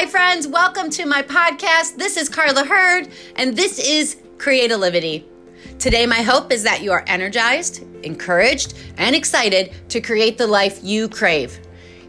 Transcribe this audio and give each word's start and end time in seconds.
Hi, 0.00 0.06
friends. 0.06 0.48
Welcome 0.48 0.88
to 0.92 1.04
my 1.04 1.20
podcast. 1.20 1.98
This 1.98 2.16
is 2.16 2.30
Carla 2.30 2.64
Hurd, 2.64 3.08
and 3.36 3.54
this 3.54 3.78
is 3.78 4.16
Creativity. 4.38 5.28
Today, 5.78 6.06
my 6.06 6.22
hope 6.22 6.50
is 6.50 6.62
that 6.62 6.80
you 6.80 6.90
are 6.90 7.04
energized, 7.06 7.84
encouraged, 8.02 8.72
and 8.96 9.14
excited 9.14 9.74
to 9.90 10.00
create 10.00 10.38
the 10.38 10.46
life 10.46 10.82
you 10.82 11.06
crave. 11.06 11.60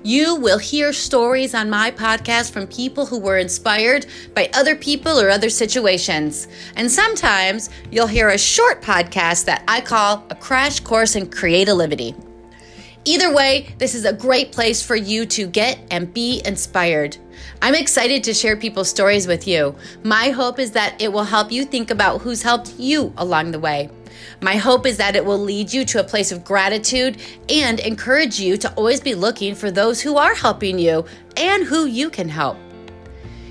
You 0.04 0.36
will 0.36 0.58
hear 0.58 0.94
stories 0.94 1.54
on 1.54 1.70
my 1.70 1.92
podcast 1.92 2.54
from 2.54 2.66
people 2.68 3.06
who 3.06 3.20
were 3.20 3.40
inspired 3.40 4.06
by 4.34 4.50
other 4.54 4.78
people 4.78 5.20
or 5.20 5.30
other 5.30 5.50
situations. 5.50 6.48
And 6.78 6.90
sometimes 6.90 7.70
you'll 7.92 8.08
hear 8.08 8.30
a 8.30 8.38
short 8.38 8.82
podcast 8.82 9.44
that 9.48 9.66
I 9.68 9.82
call 9.82 10.26
a 10.30 10.36
crash 10.36 10.80
course 10.80 11.18
in 11.18 11.30
creativity. 11.30 12.16
Either 13.04 13.34
way, 13.34 13.68
this 13.80 13.96
is 13.96 14.06
a 14.06 14.14
great 14.14 14.54
place 14.54 14.82
for 14.82 14.96
you 14.96 15.26
to 15.26 15.46
get 15.46 15.80
and 15.92 16.14
be 16.14 16.42
inspired. 16.46 17.18
I'm 17.64 17.76
excited 17.76 18.24
to 18.24 18.34
share 18.34 18.58
people's 18.58 18.90
stories 18.90 19.28
with 19.28 19.48
you. 19.48 19.76
My 20.04 20.30
hope 20.30 20.58
is 20.58 20.72
that 20.72 21.00
it 21.00 21.14
will 21.14 21.24
help 21.24 21.52
you 21.52 21.64
think 21.64 21.92
about 21.92 22.22
who's 22.22 22.42
helped 22.42 22.74
you 22.80 23.14
along 23.18 23.52
the 23.52 23.60
way. 23.60 23.92
My 24.42 24.56
hope 24.56 24.88
is 24.88 24.98
that 24.98 25.16
it 25.16 25.24
will 25.24 25.38
lead 25.38 25.72
you 25.72 25.86
to 25.86 26.00
a 26.00 26.04
place 26.04 26.32
of 26.32 26.44
gratitude 26.44 27.22
and 27.50 27.80
encourage 27.80 28.40
you 28.40 28.58
to 28.58 28.74
always 28.74 29.00
be 29.00 29.14
looking 29.14 29.54
for 29.54 29.70
those 29.70 30.02
who 30.02 30.18
are 30.18 30.34
helping 30.34 30.80
you 30.80 31.06
and 31.38 31.64
who 31.64 31.86
you 31.86 32.10
can 32.10 32.30
help. 32.30 32.58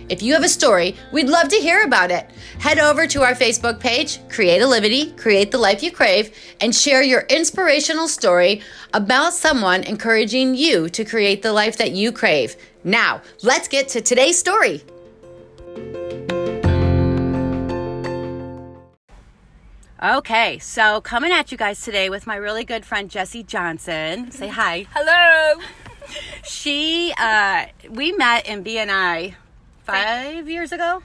If 0.09 0.23
you 0.23 0.33
have 0.33 0.43
a 0.43 0.49
story, 0.49 0.97
we'd 1.13 1.29
love 1.29 1.47
to 1.47 1.57
hear 1.61 1.83
about 1.83 2.11
it. 2.11 2.29
Head 2.59 2.81
over 2.81 3.07
to 3.07 3.23
our 3.23 3.35
Facebook 3.35 3.79
page, 3.79 4.19
Create 4.29 4.61
a 4.61 4.67
Liberty, 4.67 5.13
Create 5.13 5.53
the 5.53 5.59
Life 5.59 5.85
You 5.85 5.93
Crave, 5.93 6.37
and 6.61 6.75
share 6.75 7.01
your 7.01 7.21
inspirational 7.31 8.09
story 8.09 8.61
about 8.93 9.35
someone 9.35 9.85
encouraging 9.85 10.57
you 10.57 10.89
to 10.89 11.05
create 11.05 11.43
the 11.43 11.53
life 11.53 11.77
that 11.77 11.93
you 11.93 12.11
crave. 12.11 12.57
Now, 12.85 13.23
let's 13.43 13.69
get 13.69 13.89
to 13.89 14.01
today's 14.01 14.39
story. 14.39 14.83
Okay, 20.03 20.59
so 20.61 21.03
coming 21.03 21.31
at 21.31 21.53
you 21.53 21.59
guys 21.59 21.83
today 21.83 22.09
with 22.09 22.27
my 22.27 22.37
really 22.37 22.65
good 22.65 22.87
friend 22.87 23.11
Jessie 23.11 23.43
Johnson. 23.43 24.31
Say 24.31 24.49
hi. 24.49 24.87
Hello. 24.93 25.61
She, 26.43 27.15
uh, 27.19 27.67
we 27.89 28.11
met 28.11 28.49
in 28.49 28.65
BNI 28.65 29.35
five 29.85 30.49
years 30.49 30.73
ago. 30.73 31.03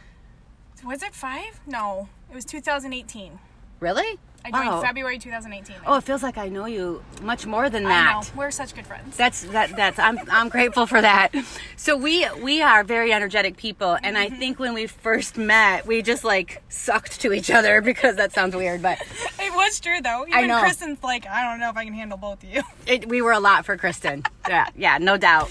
Was 0.84 1.04
it 1.04 1.14
five? 1.14 1.60
No, 1.68 2.10
it 2.32 2.34
was 2.34 2.46
2018. 2.46 3.38
Really? 3.80 4.18
I 4.46 4.52
joined 4.52 4.68
Wow. 4.68 4.82
February 4.82 5.18
2018. 5.18 5.76
Oh, 5.88 5.98
it 5.98 6.04
feels 6.04 6.22
like 6.22 6.38
I 6.38 6.50
know 6.50 6.68
you 6.68 7.04
much 7.24 7.48
more 7.48 7.68
than 7.68 7.84
that. 7.86 8.30
We're 8.36 8.52
such 8.52 8.76
good 8.76 8.86
friends. 8.86 9.18
That's 9.18 9.42
that 9.46 9.76
that's 9.76 9.98
I'm 9.98 10.20
I'm 10.30 10.50
grateful 10.50 10.86
for 10.86 11.02
that. 11.02 11.34
So 11.78 11.98
we 11.98 12.28
we 12.44 12.62
are 12.62 12.84
very 12.84 13.12
energetic 13.12 13.58
people 13.58 13.98
and 14.04 14.16
I 14.18 14.28
mm-hmm. 14.28 14.36
think 14.36 14.60
when 14.60 14.76
we 14.76 14.86
first 14.86 15.36
met, 15.36 15.88
we 15.88 16.04
just 16.04 16.24
like 16.24 16.62
sucked 16.70 17.22
to 17.22 17.34
each 17.34 17.50
other 17.50 17.82
because 17.92 18.18
that 18.18 18.34
sounds 18.34 18.56
weird, 18.56 18.84
but 18.84 19.02
it 19.40 19.54
was 19.56 19.80
true 19.80 20.00
though. 20.00 20.26
Even 20.28 20.36
I 20.36 20.46
know. 20.46 20.60
Kristen's 20.60 21.02
like, 21.02 21.26
I 21.26 21.42
don't 21.50 21.60
know 21.60 21.72
if 21.72 21.78
I 21.78 21.84
can 21.84 21.94
handle 21.94 22.18
both 22.18 22.44
of 22.44 22.50
you. 22.50 22.62
it, 22.86 23.10
we 23.10 23.24
were 23.24 23.32
a 23.32 23.40
lot 23.40 23.66
for 23.66 23.78
Kristen. 23.78 24.22
Yeah, 24.48 24.68
yeah, 24.78 25.00
no 25.00 25.18
doubt. 25.18 25.50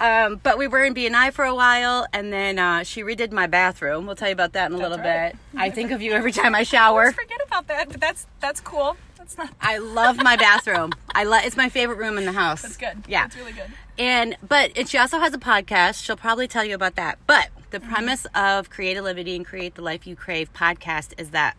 Um, 0.00 0.40
but 0.42 0.58
we 0.58 0.66
were 0.66 0.84
in 0.84 0.94
BNI 0.94 1.32
for 1.32 1.44
a 1.44 1.54
while, 1.54 2.06
and 2.12 2.32
then 2.32 2.58
uh, 2.58 2.82
she 2.82 3.02
redid 3.02 3.32
my 3.32 3.46
bathroom. 3.46 4.06
We'll 4.06 4.16
tell 4.16 4.28
you 4.28 4.34
about 4.34 4.52
that 4.52 4.70
in 4.70 4.76
a 4.76 4.80
little 4.80 4.98
right. 4.98 5.32
bit. 5.32 5.38
I 5.60 5.70
think 5.70 5.90
of 5.90 6.02
you 6.02 6.12
every 6.12 6.32
time 6.32 6.54
I 6.54 6.62
shower. 6.62 7.06
Let's 7.06 7.16
forget 7.16 7.40
about 7.46 7.66
that. 7.68 7.88
But 7.90 8.00
that's 8.00 8.26
that's 8.40 8.60
cool. 8.60 8.96
That's 9.16 9.38
not. 9.38 9.54
I 9.60 9.78
love 9.78 10.16
my 10.16 10.36
bathroom. 10.36 10.92
I 11.14 11.24
love 11.24 11.44
it's 11.44 11.56
my 11.56 11.68
favorite 11.68 11.98
room 11.98 12.18
in 12.18 12.24
the 12.24 12.32
house. 12.32 12.62
That's 12.62 12.76
good. 12.76 13.04
Yeah. 13.08 13.26
It's 13.26 13.36
really 13.36 13.52
good. 13.52 13.70
And 13.98 14.36
but 14.46 14.72
and 14.76 14.88
she 14.88 14.98
also 14.98 15.18
has 15.18 15.32
a 15.32 15.38
podcast. 15.38 16.04
She'll 16.04 16.16
probably 16.16 16.48
tell 16.48 16.64
you 16.64 16.74
about 16.74 16.96
that. 16.96 17.18
But 17.26 17.48
the 17.70 17.80
premise 17.80 18.26
of 18.34 18.70
Create 18.70 18.96
a 18.96 19.02
Liberty 19.02 19.34
and 19.36 19.46
Create 19.46 19.76
the 19.76 19.82
Life 19.82 20.06
You 20.06 20.16
Crave 20.16 20.52
podcast 20.52 21.18
is 21.18 21.30
that 21.30 21.56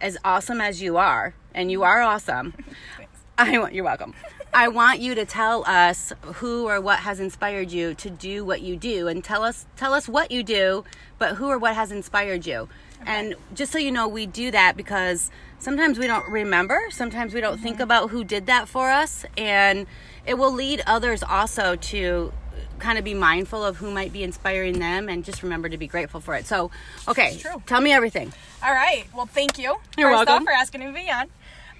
as 0.00 0.16
awesome 0.24 0.60
as 0.60 0.82
you 0.82 0.96
are, 0.96 1.34
and 1.54 1.70
you 1.70 1.82
are 1.82 2.00
awesome. 2.00 2.54
I 3.38 3.58
want 3.58 3.74
you're 3.74 3.84
welcome. 3.84 4.14
I 4.54 4.68
want 4.68 5.00
you 5.00 5.14
to 5.14 5.24
tell 5.24 5.64
us 5.66 6.12
who 6.22 6.66
or 6.66 6.80
what 6.80 7.00
has 7.00 7.20
inspired 7.20 7.70
you 7.70 7.94
to 7.94 8.08
do 8.08 8.44
what 8.44 8.62
you 8.62 8.76
do 8.76 9.06
and 9.08 9.22
tell 9.22 9.42
us 9.42 9.66
tell 9.76 9.92
us 9.92 10.08
what 10.08 10.30
you 10.30 10.42
do, 10.42 10.84
but 11.18 11.36
who 11.36 11.48
or 11.48 11.58
what 11.58 11.74
has 11.74 11.92
inspired 11.92 12.46
you. 12.46 12.68
And 13.04 13.34
just 13.54 13.70
so 13.70 13.78
you 13.78 13.92
know, 13.92 14.08
we 14.08 14.24
do 14.26 14.50
that 14.50 14.76
because 14.76 15.30
sometimes 15.58 15.98
we 15.98 16.06
don't 16.06 16.28
remember, 16.28 16.80
sometimes 16.90 17.34
we 17.34 17.40
don't 17.40 17.58
think 17.58 17.80
about 17.80 18.10
who 18.10 18.24
did 18.24 18.46
that 18.46 18.68
for 18.68 18.90
us 18.90 19.24
and 19.36 19.86
it 20.24 20.34
will 20.34 20.52
lead 20.52 20.82
others 20.86 21.22
also 21.22 21.76
to 21.76 22.32
kind 22.78 22.98
of 22.98 23.04
be 23.04 23.14
mindful 23.14 23.64
of 23.64 23.76
who 23.76 23.90
might 23.90 24.12
be 24.12 24.22
inspiring 24.22 24.78
them 24.78 25.08
and 25.08 25.24
just 25.24 25.42
remember 25.42 25.68
to 25.68 25.76
be 25.76 25.86
grateful 25.86 26.20
for 26.20 26.34
it. 26.34 26.46
So, 26.46 26.70
okay, 27.08 27.40
tell 27.66 27.80
me 27.80 27.92
everything. 27.92 28.32
All 28.64 28.72
right. 28.72 29.04
Well, 29.14 29.26
thank 29.26 29.58
you. 29.58 29.76
You're 29.96 30.10
first 30.10 30.26
welcome. 30.26 30.34
off 30.34 30.42
for 30.44 30.52
asking 30.52 30.80
me 30.80 30.86
to 30.86 30.92
be 30.92 31.10
on. 31.10 31.28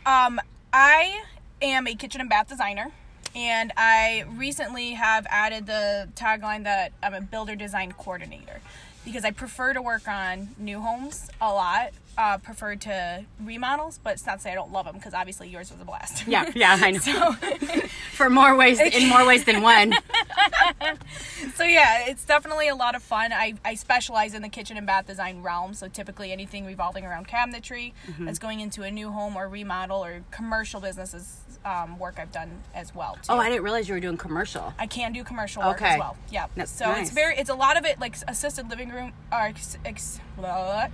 Um, 0.06 0.40
I 0.72 1.22
am 1.62 1.86
a 1.86 1.94
kitchen 1.94 2.20
and 2.20 2.30
bath 2.30 2.48
designer, 2.48 2.90
and 3.34 3.72
I 3.76 4.24
recently 4.36 4.92
have 4.92 5.26
added 5.30 5.66
the 5.66 6.08
tagline 6.14 6.64
that 6.64 6.92
I'm 7.02 7.14
a 7.14 7.20
builder 7.20 7.56
design 7.56 7.92
coordinator 7.92 8.60
because 9.04 9.24
I 9.24 9.30
prefer 9.30 9.72
to 9.72 9.82
work 9.82 10.08
on 10.08 10.48
new 10.58 10.80
homes 10.80 11.28
a 11.40 11.52
lot. 11.52 11.90
Uh, 12.18 12.38
prefer 12.38 12.74
to 12.74 13.22
remodels, 13.44 14.00
but 14.02 14.14
it's 14.14 14.24
not 14.24 14.36
to 14.36 14.40
say 14.40 14.50
I 14.50 14.54
don't 14.54 14.72
love 14.72 14.86
them 14.86 14.94
because 14.94 15.12
obviously 15.12 15.50
yours 15.50 15.70
was 15.70 15.78
a 15.82 15.84
blast. 15.84 16.26
Yeah, 16.26 16.50
yeah, 16.54 16.78
I 16.80 16.92
know. 16.92 16.98
So, 17.00 17.32
For 18.14 18.30
more 18.30 18.56
ways 18.56 18.80
in 18.80 19.06
more 19.10 19.26
ways 19.26 19.44
than 19.44 19.60
one. 19.60 19.92
so 21.54 21.64
yeah, 21.64 22.06
it's 22.08 22.24
definitely 22.24 22.68
a 22.68 22.74
lot 22.74 22.94
of 22.94 23.02
fun. 23.02 23.34
I, 23.34 23.52
I 23.66 23.74
specialize 23.74 24.32
in 24.32 24.40
the 24.40 24.48
kitchen 24.48 24.78
and 24.78 24.86
bath 24.86 25.06
design 25.06 25.42
realm, 25.42 25.74
so 25.74 25.88
typically 25.88 26.32
anything 26.32 26.64
revolving 26.64 27.04
around 27.04 27.28
cabinetry 27.28 27.92
Mm-hmm. 28.08 28.24
that's 28.24 28.38
going 28.38 28.60
into 28.60 28.82
a 28.82 28.90
new 28.90 29.10
home 29.10 29.36
or 29.36 29.46
remodel 29.48 30.02
or 30.02 30.22
commercial 30.30 30.80
businesses 30.80 31.36
um, 31.66 31.98
work 31.98 32.14
I've 32.18 32.32
done 32.32 32.62
as 32.74 32.94
well. 32.94 33.14
Too. 33.16 33.20
Oh, 33.28 33.38
I 33.38 33.48
didn't 33.50 33.64
realize 33.64 33.88
you 33.88 33.94
were 33.94 34.00
doing 34.00 34.16
commercial. 34.16 34.72
I 34.78 34.86
can 34.86 35.12
do 35.12 35.24
commercial 35.24 35.62
work 35.62 35.76
Okay. 35.82 35.94
as 35.94 35.98
well. 35.98 36.16
Yeah. 36.30 36.46
That's 36.54 36.70
so 36.70 36.86
nice. 36.86 37.08
it's 37.08 37.10
very 37.10 37.36
it's 37.36 37.50
a 37.50 37.54
lot 37.54 37.76
of 37.76 37.84
it 37.84 37.98
like 38.00 38.16
assisted 38.28 38.70
living 38.70 38.90
room 38.90 39.12
or 39.32 39.40
ex, 39.40 39.76
ex, 39.84 40.20
blah, 40.36 40.86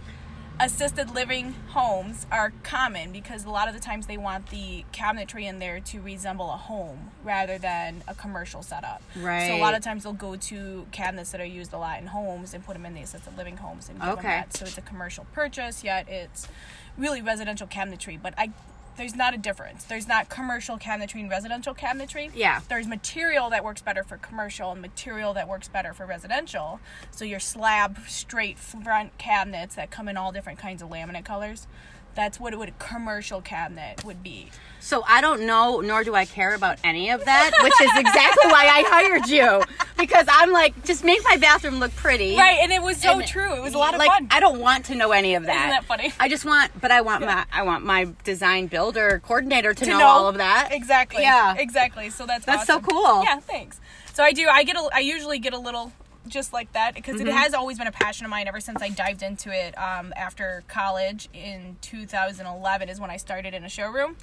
assisted 0.61 1.11
living 1.15 1.55
homes 1.69 2.27
are 2.31 2.53
common 2.62 3.11
because 3.12 3.44
a 3.44 3.50
lot 3.50 3.69
of 3.69 3.75
the 3.75 3.81
times 3.81 4.06
they 4.06 4.16
want 4.16 4.49
the 4.49 4.84
cabinetry 4.93 5.44
in 5.44 5.59
there 5.59 5.81
to 5.81 6.00
resemble 6.00 6.50
a 6.50 6.56
home 6.56 7.11
rather 7.25 7.59
than 7.59 8.03
a 8.09 8.15
commercial 8.15 8.62
setup. 8.62 9.03
Right. 9.16 9.49
So 9.49 9.56
a 9.56 9.59
lot 9.59 9.75
of 9.75 9.82
times 9.82 10.05
they'll 10.05 10.12
go 10.12 10.37
to 10.37 10.87
cabinets 10.93 11.32
that 11.32 11.41
are 11.41 11.44
used 11.47 11.72
a 11.72 11.78
lot 11.78 12.00
in 12.00 12.06
homes 12.06 12.55
and 12.55 12.65
put 12.65 12.75
them 12.75 12.87
in 12.87 12.94
the 12.94 13.03
assisted 13.03 13.37
living 13.37 13.56
homes 13.59 13.88
and 13.88 13.99
give 13.99 14.09
them 14.09 14.19
Okay. 14.19 14.28
that. 14.28 14.56
So 14.56 14.65
it's 14.65 14.78
a 14.78 14.82
commercial 14.82 15.27
purchase, 15.32 15.82
yet 15.84 16.09
it's 16.09 16.49
really 16.97 17.21
residential 17.22 17.66
cabinetry. 17.66 18.21
But 18.22 18.34
I 18.38 18.53
there's 18.97 19.14
not 19.14 19.34
a 19.34 19.38
difference. 19.38 19.84
There's 19.84 20.06
not 20.06 20.28
commercial 20.28 20.78
cabinetry 20.78 21.20
and 21.20 21.30
residential 21.30 21.75
cabinetry 21.75 22.30
Yeah. 22.34 22.60
there's 22.69 22.86
material 22.86 23.50
that 23.50 23.64
works 23.64 23.82
better 23.82 24.04
for 24.04 24.16
commercial 24.19 24.70
and 24.72 24.80
material 24.80 25.32
that 25.34 25.48
works 25.48 25.69
better 25.69 25.92
for 25.94 26.06
residential. 26.06 26.80
So 27.10 27.25
your 27.25 27.41
slab 27.41 27.98
straight 28.06 28.58
front 28.58 29.16
cabinets 29.19 29.75
that 29.76 29.91
come 29.91 30.08
in 30.08 30.16
all 30.16 30.32
different 30.32 30.58
kinds 30.58 30.82
of 30.82 30.88
laminate 30.91 31.25
colors. 31.25 31.66
That's 32.15 32.39
what 32.39 32.53
it 32.53 32.59
would 32.59 32.69
a 32.69 32.73
commercial 32.73 33.41
cabinet 33.41 34.05
would 34.05 34.23
be. 34.23 34.50
So 34.81 35.05
I 35.06 35.21
don't 35.21 35.47
know, 35.47 35.81
nor 35.81 36.03
do 36.03 36.15
I 36.15 36.25
care 36.25 36.55
about 36.55 36.78
any 36.83 37.11
of 37.11 37.25
that, 37.25 37.53
which 37.62 37.81
is 37.81 37.91
exactly 37.97 38.50
why 38.50 38.67
I 38.67 38.83
hired 38.87 39.28
you. 39.28 39.62
Because 39.97 40.27
I'm 40.28 40.50
like, 40.50 40.84
just 40.84 41.05
make 41.05 41.23
my 41.25 41.37
bathroom 41.37 41.78
look 41.78 41.95
pretty. 41.95 42.37
Right, 42.37 42.59
and 42.61 42.73
it 42.73 42.83
was 42.83 42.97
so 42.97 43.21
And, 43.21 43.27
true. 43.27 43.55
It 43.55 43.62
was 43.62 43.75
a 43.75 43.78
lot 43.78 43.95
of 43.95 44.00
like, 44.00 44.11
fun. 44.11 44.27
I 44.31 44.41
don't 44.41 44.59
want 44.59 44.87
to 44.87 44.97
know 44.97 45.12
any 45.12 45.37
of 45.37 45.45
that. 45.45 45.56
Isn't 45.56 45.71
that 45.71 45.84
funny? 45.84 46.12
I 46.19 46.28
just 46.28 46.45
want, 46.45 46.73
but 46.81 46.91
I 46.91 47.00
want 47.00 47.25
my, 47.25 47.45
I 47.53 47.62
want 47.62 47.84
my 47.84 48.09
design 48.25 48.67
builder 48.67 49.23
coordinator 49.25 49.73
to, 49.73 49.84
to 49.84 49.91
know, 49.91 50.05
all 50.05 50.29
of 50.29 50.39
that. 50.39 50.71
Exactly. 50.73 51.23
Yeah. 51.23 51.55
Exactly. 51.56 52.11
So 52.11 52.27
that's 52.27 52.44
That's 52.44 52.67
so 52.67 52.81
cool. 52.81 53.23
Yeah, 53.23 53.38
thanks. 53.38 53.81
So 54.15 54.23
I 54.23 54.32
do 54.32 54.47
I 54.49 54.65
get 54.65 54.76
a 54.76 54.88
I 54.93 54.99
usually 54.99 55.38
get 55.38 55.55
a 55.55 55.58
little 55.58 55.93
just 56.28 56.52
like 56.52 56.72
that 56.72 56.94
because 56.94 57.16
Mm-hmm. 57.16 57.28
it 57.28 57.34
has 57.34 57.54
always 57.54 57.78
been 57.78 57.86
a 57.86 57.92
passion 57.92 58.24
of 58.24 58.30
mine 58.30 58.46
ever 58.48 58.60
since 58.60 58.80
I 58.80 58.88
dived 58.90 59.22
into 59.22 59.50
it 59.50 59.76
um, 59.78 60.12
after 60.16 60.62
college 60.69 61.28
in 61.34 61.76
2011 61.82 62.88
is 62.88 63.00
when 63.00 63.10
I 63.10 63.16
started 63.16 63.54
in 63.54 63.64
a 63.64 63.69
showroom 63.69 64.16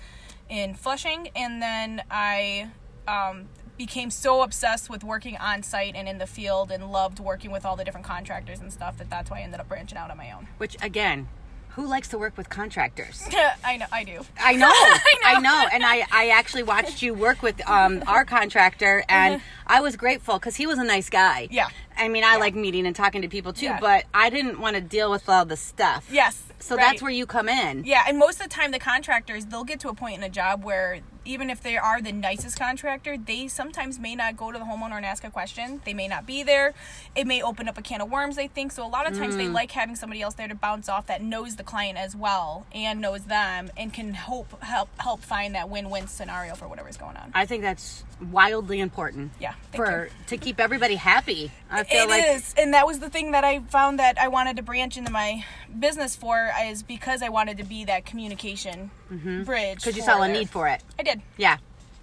in 0.49 0.73
Flushing 0.75 1.29
and 1.35 1.61
then 1.61 2.01
I 2.09 2.69
um, 3.07 3.47
became 3.77 4.09
so 4.11 4.41
obsessed 4.41 4.89
with 4.89 5.03
working 5.03 5.37
on 5.37 5.63
site 5.63 5.95
and 5.95 6.07
in 6.07 6.17
the 6.17 6.27
field 6.27 6.71
and 6.71 6.91
loved 6.91 7.19
working 7.19 7.51
with 7.51 7.65
all 7.65 7.75
the 7.75 7.83
different 7.83 8.05
contractors 8.05 8.59
and 8.59 8.71
stuff 8.71 8.97
that 8.97 9.09
that's 9.09 9.29
why 9.29 9.39
I 9.39 9.41
ended 9.41 9.59
up 9.59 9.67
branching 9.69 9.97
out 9.97 10.09
on 10.11 10.17
my 10.17 10.31
own. 10.31 10.47
Which 10.57 10.75
again, 10.81 11.27
who 11.73 11.85
likes 11.85 12.07
to 12.09 12.17
work 12.17 12.35
with 12.35 12.49
contractors? 12.49 13.23
I 13.63 13.77
know 13.77 13.85
I 13.91 14.03
do. 14.03 14.19
I 14.39 14.53
know, 14.55 14.67
I 15.23 15.33
know, 15.35 15.39
know. 15.41 15.67
and 15.71 15.85
I, 15.85 16.03
I 16.11 16.29
actually 16.29 16.63
watched 16.63 17.01
you 17.01 17.13
work 17.13 17.41
with 17.41 17.61
um, 17.69 18.03
our 18.07 18.25
contractor, 18.25 19.03
and 19.07 19.39
I 19.65 19.79
was 19.79 19.95
grateful 19.95 20.39
because 20.39 20.57
he 20.57 20.65
was 20.67 20.77
a 20.79 20.83
nice 20.83 21.09
guy. 21.09 21.43
Mm-hmm. 21.45 21.53
Yeah. 21.53 21.69
I 21.99 22.07
mean, 22.07 22.23
I 22.23 22.37
like 22.37 22.55
meeting 22.55 22.85
and 22.85 22.95
talking 22.95 23.21
to 23.21 23.27
people 23.27 23.53
too, 23.53 23.65
Yeah. 23.65 23.79
but 23.79 24.05
I 24.13 24.29
didn't 24.29 24.59
want 24.59 24.75
to 24.75 24.81
deal 24.81 25.11
with 25.11 25.27
all 25.27 25.45
the 25.45 25.57
stuff. 25.57 26.07
Yes. 26.11 26.43
So 26.59 26.75
right. 26.75 26.83
that's 26.83 27.01
where 27.01 27.11
you 27.11 27.25
come 27.25 27.47
in. 27.49 27.83
Yeah, 27.85 28.03
and 28.07 28.17
most 28.17 28.41
of 28.41 28.49
the 28.49 28.49
time, 28.49 28.71
the 28.71 28.79
contractors 28.79 29.45
they'll 29.45 29.63
get 29.63 29.79
to 29.81 29.89
a 29.89 29.93
point 29.93 30.17
in 30.17 30.23
a 30.23 30.29
job 30.29 30.63
where 30.63 30.99
even 31.29 31.51
if 31.51 31.61
they 31.61 31.77
are 31.77 32.01
the 32.01 32.11
nicest 32.11 32.57
contractor, 32.57 33.15
they 33.15 33.47
sometimes 33.47 33.99
may 33.99 34.15
not 34.15 34.35
go 34.35 34.51
to 34.51 34.57
the 34.57 34.65
homeowner 34.65 34.97
and 34.97 35.05
ask 35.05 35.23
a 35.23 35.29
question. 35.29 35.79
They 35.85 35.93
may 35.93 36.07
not 36.07 36.25
be 36.25 36.41
there. 36.41 36.73
It 37.15 37.27
may 37.27 37.43
open 37.43 37.67
up 37.67 37.77
a 37.77 37.83
can 37.83 38.01
of 38.01 38.09
worms, 38.09 38.35
they 38.35 38.47
think. 38.47 38.71
So 38.71 38.83
a 38.83 38.89
lot 38.89 39.09
of 39.09 39.15
times 39.15 39.35
they 39.35 39.45
mm. 39.45 39.53
like 39.53 39.71
having 39.71 39.95
somebody 39.95 40.23
else 40.23 40.33
there 40.33 40.47
to 40.47 40.55
bounce 40.55 40.89
off 40.89 41.05
that 41.05 41.21
knows 41.21 41.55
the 41.55 41.63
client 41.63 41.99
as 41.99 42.15
well 42.15 42.65
and 42.73 42.99
knows 42.99 43.25
them 43.25 43.69
and 43.77 43.93
can 43.93 44.15
hope 44.15 44.61
help 44.63 44.89
help 44.99 45.21
find 45.21 45.53
that 45.53 45.69
win-win 45.69 46.07
scenario 46.07 46.55
for 46.55 46.67
whatever's 46.67 46.97
going 46.97 47.15
on. 47.15 47.31
I 47.35 47.45
think 47.45 47.61
that's 47.61 48.03
wildly 48.31 48.79
important. 48.79 49.31
Yeah, 49.39 49.53
For 49.75 50.09
to 50.27 50.37
keep 50.37 50.59
everybody 50.59 50.95
happy. 50.95 51.51
I 51.69 51.83
feel 51.83 52.03
It 52.03 52.09
like 52.09 52.23
is, 52.27 52.55
and 52.57 52.73
that 52.73 52.87
was 52.87 52.99
the 52.99 53.09
thing 53.09 53.31
that 53.31 53.43
I 53.43 53.59
found 53.59 53.99
that 53.99 54.19
I 54.19 54.29
wanted 54.29 54.57
to 54.57 54.63
branch 54.63 54.97
into 54.97 55.11
my 55.11 55.45
business 55.77 56.15
for 56.15 56.51
is 56.63 56.81
because 56.81 57.21
I 57.21 57.29
wanted 57.29 57.57
to 57.59 57.63
be 57.63 57.85
that 57.85 58.05
communication 58.05 58.91
Mm-hmm. 59.11 59.43
bridge. 59.43 59.77
because 59.77 59.95
you 59.95 60.03
saw 60.03 60.21
a 60.21 60.27
need 60.27 60.49
for 60.49 60.67
it. 60.67 60.83
I 60.97 61.03
did. 61.03 61.21
Yeah. 61.37 61.57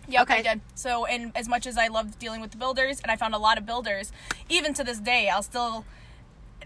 Yep, 0.08 0.23
Okay. 0.23 0.38
I 0.38 0.43
did. 0.43 0.61
So, 0.75 1.05
and 1.06 1.32
as 1.35 1.49
much 1.49 1.67
as 1.67 1.76
I 1.76 1.88
loved 1.88 2.19
dealing 2.19 2.41
with 2.41 2.53
the 2.53 2.56
builders, 2.56 3.00
and 3.00 3.11
I 3.11 3.17
found 3.17 3.35
a 3.35 3.38
lot 3.38 3.58
of 3.58 3.67
builders, 3.67 4.12
even 4.49 4.73
to 4.75 4.85
this 4.85 4.99
day, 4.99 5.29
I'll 5.29 5.43
still 5.43 5.85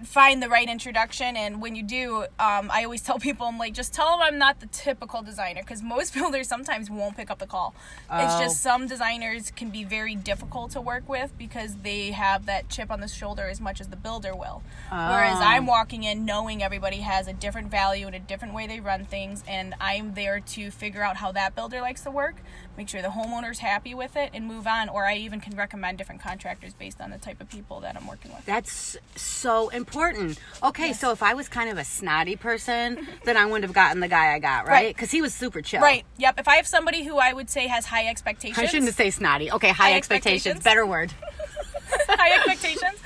find 0.04 0.42
the 0.42 0.48
right 0.48 0.68
introduction. 0.68 1.36
And 1.36 1.60
when 1.60 1.74
you 1.76 1.82
do, 1.82 2.22
um, 2.38 2.70
I 2.72 2.84
always 2.84 3.02
tell 3.08 3.18
people, 3.18 3.46
I'm 3.46 3.58
like, 3.58 3.74
just 3.74 3.92
tell 3.92 4.10
them 4.12 4.20
I'm 4.22 4.38
not 4.38 4.60
the 4.60 4.66
typical 4.66 5.22
designer, 5.22 5.60
because 5.62 5.82
most 5.82 6.14
builders 6.18 6.48
sometimes 6.48 6.90
won't 6.90 7.16
pick 7.16 7.30
up 7.30 7.38
the 7.38 7.46
call. 7.46 7.74
It's 8.10 8.34
Oh. 8.34 8.40
just 8.40 8.60
some 8.62 8.86
designers 8.86 9.50
can 9.50 9.70
be 9.70 9.84
very 9.84 10.14
difficult 10.14 10.70
to 10.72 10.80
work 10.80 11.08
with 11.08 11.36
because 11.36 11.76
they 11.76 12.12
have 12.12 12.46
that 12.46 12.68
chip 12.68 12.90
on 12.90 13.00
the 13.00 13.08
shoulder 13.08 13.46
as 13.48 13.60
much 13.60 13.80
as 13.80 13.88
the 13.88 13.96
builder 13.96 14.34
will. 14.34 14.62
Whereas 14.90 15.38
Oh. 15.38 15.44
I'm 15.44 15.66
walking 15.66 16.04
in 16.04 16.24
knowing 16.24 16.62
everybody 16.62 16.98
has 16.98 17.26
a 17.28 17.32
different 17.32 17.70
value 17.70 18.06
and 18.06 18.14
a 18.14 18.20
different 18.20 18.54
way 18.54 18.66
they 18.66 18.80
run 18.80 19.04
things, 19.04 19.44
and 19.46 19.74
I'm 19.80 20.14
there 20.14 20.40
to 20.40 20.70
figure 20.70 21.02
out 21.02 21.16
how 21.18 21.32
that 21.32 21.54
builder 21.54 21.80
likes 21.80 22.02
to 22.02 22.10
work, 22.10 22.36
make 22.80 22.88
sure 22.88 23.02
the 23.02 23.08
homeowner's 23.08 23.58
happy 23.58 23.92
with 23.92 24.16
it, 24.16 24.30
and 24.32 24.46
move 24.46 24.66
on. 24.66 24.88
Or 24.88 25.04
I 25.04 25.16
even 25.16 25.38
can 25.38 25.54
recommend 25.54 25.98
different 25.98 26.22
contractors 26.22 26.72
based 26.72 26.98
on 26.98 27.10
the 27.10 27.18
type 27.18 27.38
of 27.38 27.50
people 27.50 27.80
that 27.80 27.94
I'm 27.94 28.06
working 28.06 28.32
with. 28.32 28.46
That's 28.46 28.96
so 29.16 29.68
important. 29.68 30.38
Okay, 30.62 30.94
so 30.94 31.12
if 31.12 31.22
I 31.22 31.34
was 31.34 31.46
kind 31.46 31.68
of 31.68 31.76
a 31.76 31.84
snotty 31.84 32.36
person, 32.36 33.06
then 33.26 33.36
I 33.36 33.44
wouldn't 33.44 33.64
have 33.64 33.74
gotten 33.74 34.00
the 34.00 34.08
guy 34.08 34.32
I 34.32 34.38
got, 34.38 34.64
right? 34.66 34.72
Right. 34.72 34.96
Because 34.96 35.10
he 35.10 35.20
was 35.20 35.34
super 35.34 35.60
chill. 35.60 35.82
Right. 35.82 36.06
Yep. 36.16 36.40
If 36.40 36.48
I 36.48 36.56
have 36.56 36.66
somebody 36.66 37.04
who 37.04 37.18
I 37.18 37.34
would 37.34 37.50
say 37.50 37.66
has 37.66 37.84
high 37.84 38.06
expectations, 38.08 38.58
I 38.58 38.64
shouldn't 38.64 38.94
say 38.94 39.10
snotty. 39.10 39.52
Okay, 39.52 39.68
high, 39.68 39.90
High 39.90 39.96
expectations. 39.98 40.56
expectations. 40.56 40.64
Better 40.64 40.86
word. 40.86 41.12
high 42.08 42.36
expectations. 42.36 42.98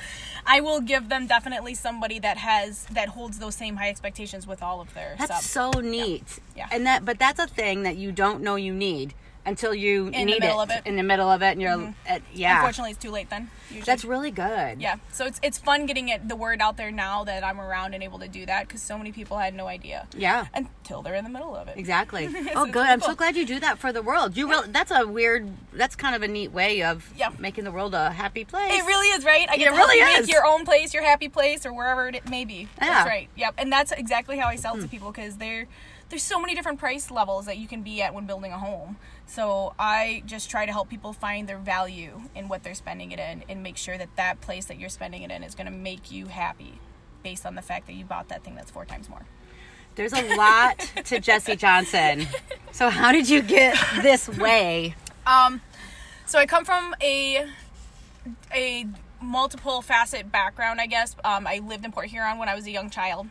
I 0.45 0.61
will 0.61 0.79
give 0.79 1.09
them 1.09 1.27
definitely 1.27 1.73
somebody 1.73 2.19
that 2.19 2.37
has 2.37 2.85
that 2.91 3.09
holds 3.09 3.39
those 3.39 3.55
same 3.55 3.75
high 3.75 3.89
expectations 3.89 4.47
with 4.47 4.63
all 4.63 4.79
of 4.79 4.93
their 4.93 5.15
That's 5.19 5.45
so 5.45 5.71
neat. 5.71 6.39
Yeah. 6.55 6.69
And 6.71 6.85
that, 6.85 7.03
but 7.03 7.19
that's 7.19 7.39
a 7.39 7.47
thing 7.47 7.83
that 7.83 7.97
you 7.97 8.13
don't 8.13 8.41
know 8.41 8.55
you 8.55 8.73
need 8.73 9.15
until 9.45 9.73
you 9.75 10.07
In 10.07 10.11
the 10.11 10.25
need 10.25 10.39
middle 10.39 10.59
it, 10.61 10.63
of 10.63 10.69
it. 10.71 10.73
Mm-hmm. 10.79 10.87
in 10.87 10.95
the 10.97 11.03
middle 11.03 11.29
of 11.29 11.41
it, 11.41 11.51
and 11.51 11.61
you're 11.61 11.93
at, 12.07 12.21
yeah. 12.33 12.55
Unfortunately, 12.57 12.91
it's 12.91 12.99
too 13.01 13.11
late 13.11 13.29
then. 13.29 13.49
Usually. 13.69 13.83
That's 13.85 14.05
really 14.05 14.31
good. 14.31 14.79
yeah. 14.81 14.95
So 15.11 15.25
it's 15.25 15.39
it's 15.43 15.57
fun 15.57 15.85
getting 15.85 16.09
it 16.09 16.27
the 16.29 16.35
word 16.35 16.61
out 16.61 16.77
there 16.77 16.91
now 16.91 17.23
that 17.25 17.43
I'm 17.43 17.59
around 17.59 17.93
and 17.93 18.03
able 18.03 18.19
to 18.19 18.27
do 18.27 18.45
that 18.45 18.67
because 18.67 18.81
so 18.81 18.97
many 18.97 19.11
people 19.11 19.37
had 19.37 19.53
no 19.53 19.67
idea 19.67 20.07
Yeah. 20.15 20.45
until 20.53 21.01
they're 21.01 21.15
in 21.15 21.23
the 21.23 21.29
middle 21.29 21.55
of 21.55 21.67
it. 21.67 21.77
Exactly. 21.77 22.27
So 22.55 22.61
oh, 22.61 22.65
good. 22.67 22.85
I'm 22.85 22.99
cool. 23.01 23.09
so 23.09 23.15
glad 23.15 23.35
you 23.35 23.45
do 23.45 23.59
that 23.59 23.79
for 23.79 23.91
the 23.91 24.01
world. 24.01 24.37
You 24.37 24.47
really, 24.49 24.69
that's 24.69 24.91
a 24.91 25.05
weird. 25.07 25.49
That's 25.73 25.95
kind 25.95 26.15
of 26.15 26.21
a 26.21 26.27
neat 26.27 26.51
way 26.51 26.83
of 26.83 27.11
Yeah. 27.17 27.29
making 27.39 27.63
the 27.65 27.71
world 27.71 27.93
a 27.95 28.11
happy 28.11 28.45
place. 28.45 28.71
It 28.71 28.85
really 28.85 29.07
is, 29.09 29.25
right? 29.25 29.47
I 29.49 29.57
get 29.57 29.67
It 29.67 29.71
to 29.71 29.75
really 29.77 29.97
is. 29.99 30.27
make 30.27 30.31
your 30.33 30.45
own 30.45 30.63
place, 30.63 30.93
your 30.93 31.03
happy 31.03 31.27
place, 31.27 31.65
or 31.65 31.73
wherever 31.73 32.07
it 32.07 32.29
may 32.29 32.45
be. 32.45 32.67
Yeah. 32.79 32.87
That's 32.87 33.07
right. 33.09 33.29
Yep. 33.35 33.55
And 33.57 33.71
that's 33.71 33.91
exactly 33.91 34.37
how 34.37 34.47
I 34.47 34.55
sell 34.57 34.77
to 34.77 34.87
people 34.87 35.11
because 35.11 35.37
there, 35.37 35.65
there's 36.09 36.23
so 36.23 36.39
many 36.39 36.53
different 36.55 36.79
price 36.79 37.09
levels 37.09 37.45
that 37.45 37.57
you 37.57 37.67
can 37.67 37.81
be 37.81 38.01
at 38.01 38.13
when 38.13 38.25
building 38.25 38.51
a 38.51 38.57
home. 38.57 38.97
So 39.25 39.73
I 39.79 40.23
just 40.25 40.49
try 40.49 40.65
to 40.65 40.71
help 40.71 40.89
people 40.89 41.13
find 41.13 41.47
their 41.47 41.57
value 41.57 42.21
in 42.35 42.47
what 42.47 42.63
they're 42.63 42.75
spending 42.75 43.11
it 43.11 43.19
in, 43.19 43.43
and 43.49 43.63
make 43.63 43.77
sure 43.77 43.97
that 43.97 44.15
that 44.15 44.41
place 44.41 44.65
that 44.65 44.77
you're 44.77 44.89
spending 44.89 45.23
it 45.23 45.31
in 45.31 45.43
is 45.43 45.55
going 45.55 45.65
to 45.65 45.71
make 45.71 46.11
you 46.11 46.27
happy, 46.27 46.79
based 47.23 47.45
on 47.45 47.55
the 47.55 47.61
fact 47.61 47.87
that 47.87 47.93
you 47.93 48.05
bought 48.05 48.29
that 48.29 48.43
thing 48.43 48.55
that's 48.55 48.71
four 48.71 48.85
times 48.85 49.09
more. 49.09 49.25
There's 49.95 50.13
a 50.13 50.35
lot 50.35 50.79
to 51.05 51.19
Jesse 51.21 51.55
Johnson. 51.55 52.27
So 52.71 52.89
how 52.89 53.11
did 53.11 53.29
you 53.29 53.41
get 53.41 53.77
this 54.01 54.27
way? 54.27 54.95
Um, 55.25 55.61
so 56.25 56.37
I 56.37 56.45
come 56.45 56.65
from 56.65 56.93
a 57.01 57.47
a 58.53 58.85
multiple 59.21 59.81
facet 59.81 60.31
background, 60.31 60.81
I 60.81 60.87
guess. 60.87 61.15
Um, 61.23 61.47
I 61.47 61.59
lived 61.59 61.85
in 61.85 61.91
Port 61.91 62.07
Huron 62.07 62.37
when 62.37 62.49
I 62.49 62.55
was 62.55 62.65
a 62.67 62.71
young 62.71 62.89
child, 62.89 63.27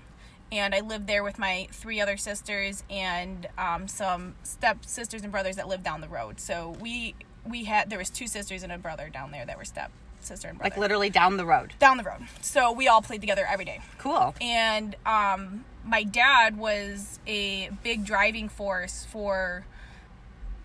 and 0.52 0.74
I 0.74 0.80
lived 0.80 1.06
there 1.06 1.24
with 1.24 1.38
my 1.38 1.66
three 1.72 2.00
other 2.00 2.16
sisters 2.16 2.84
and 2.90 3.46
um, 3.58 3.88
some 3.88 4.34
step 4.42 4.84
sisters 4.84 5.22
and 5.22 5.32
brothers 5.32 5.56
that 5.56 5.68
lived 5.68 5.82
down 5.84 6.00
the 6.00 6.08
road. 6.08 6.40
So 6.40 6.76
we 6.80 7.14
we 7.46 7.64
had 7.64 7.90
there 7.90 7.98
was 7.98 8.10
two 8.10 8.26
sisters 8.26 8.62
and 8.62 8.72
a 8.72 8.78
brother 8.78 9.08
down 9.08 9.30
there 9.30 9.44
that 9.46 9.58
were 9.58 9.64
step 9.64 9.90
sister 10.20 10.48
and 10.48 10.56
brother 10.58 10.70
Like 10.70 10.78
literally 10.78 11.10
down 11.10 11.36
the 11.36 11.44
road. 11.44 11.74
down 11.78 11.98
the 11.98 12.04
road. 12.04 12.26
So 12.40 12.72
we 12.72 12.88
all 12.88 13.02
played 13.02 13.20
together 13.20 13.46
every 13.46 13.64
day 13.66 13.80
Cool. 13.98 14.34
and 14.40 14.96
um, 15.04 15.64
my 15.84 16.02
dad 16.04 16.56
was 16.56 17.18
a 17.26 17.68
big 17.82 18.06
driving 18.06 18.48
force 18.48 19.06
for 19.10 19.66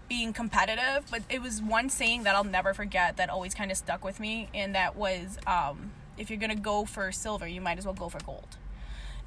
being 0.07 0.31
competitive 0.33 1.03
but 1.11 1.21
it 1.29 1.39
was 1.39 1.61
one 1.61 1.87
saying 1.87 2.23
that 2.23 2.33
i'll 2.35 2.43
never 2.43 2.73
forget 2.73 3.17
that 3.17 3.29
always 3.29 3.53
kind 3.53 3.69
of 3.69 3.77
stuck 3.77 4.03
with 4.03 4.19
me 4.19 4.47
and 4.55 4.73
that 4.73 4.95
was 4.95 5.37
um, 5.45 5.91
if 6.17 6.31
you're 6.31 6.39
gonna 6.39 6.55
go 6.55 6.83
for 6.85 7.11
silver 7.11 7.47
you 7.47 7.61
might 7.61 7.77
as 7.77 7.85
well 7.85 7.93
go 7.93 8.09
for 8.09 8.19
gold 8.25 8.57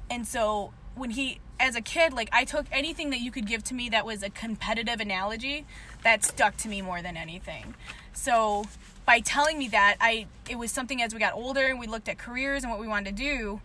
and 0.09 0.27
so 0.27 0.71
when 0.95 1.11
he 1.11 1.39
as 1.59 1.75
a 1.75 1.81
kid 1.81 2.13
like 2.13 2.29
i 2.31 2.43
took 2.43 2.65
anything 2.71 3.09
that 3.11 3.19
you 3.19 3.31
could 3.31 3.45
give 3.47 3.63
to 3.63 3.73
me 3.73 3.89
that 3.89 4.05
was 4.05 4.23
a 4.23 4.29
competitive 4.29 4.99
analogy 4.99 5.65
that 6.03 6.23
stuck 6.23 6.57
to 6.57 6.67
me 6.67 6.81
more 6.81 7.01
than 7.01 7.15
anything 7.17 7.73
so 8.13 8.65
by 9.05 9.19
telling 9.19 9.57
me 9.57 9.67
that 9.67 9.95
i 10.01 10.25
it 10.49 10.57
was 10.57 10.71
something 10.71 11.01
as 11.01 11.13
we 11.13 11.19
got 11.19 11.33
older 11.33 11.67
and 11.67 11.79
we 11.79 11.87
looked 11.87 12.09
at 12.09 12.17
careers 12.17 12.63
and 12.63 12.71
what 12.71 12.79
we 12.79 12.87
wanted 12.87 13.15
to 13.15 13.23
do 13.23 13.61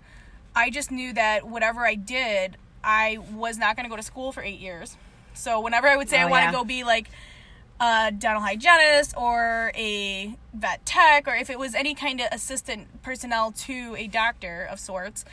i 0.55 0.70
just 0.70 0.90
knew 0.90 1.12
that 1.12 1.46
whatever 1.49 1.87
i 1.87 1.94
did 1.94 2.56
i 2.85 3.19
was 3.32 3.58
not 3.58 3.75
going 3.76 3.85
to 3.85 3.90
go 3.90 3.96
to 3.96 4.02
school 4.02 4.32
for 4.32 4.43
eight 4.43 4.61
years 4.61 4.96
so 5.35 5.61
whenever 5.61 5.88
i 5.88 5.96
would 5.96 6.08
say 6.08 6.19
i 6.19 6.25
Oh, 6.25 6.29
want 6.29 6.43
to 6.43 6.46
yeah. 6.46 6.52
go 6.52 6.64
be 6.64 6.85
like 6.85 7.08
a 7.81 8.11
dental 8.17 8.43
hygienist 8.43 9.14
or 9.17 9.70
a 9.76 10.35
vet 10.52 10.85
tech 10.85 11.29
or 11.29 11.35
if 11.35 11.49
it 11.49 11.58
was 11.58 11.75
any 11.75 11.94
kind 11.94 12.20
of 12.20 12.26
assistant 12.32 13.02
personnel 13.02 13.52
to 13.52 13.94
a 13.96 14.08
doctor 14.08 14.67
of 14.70 14.81
sorts 14.81 15.25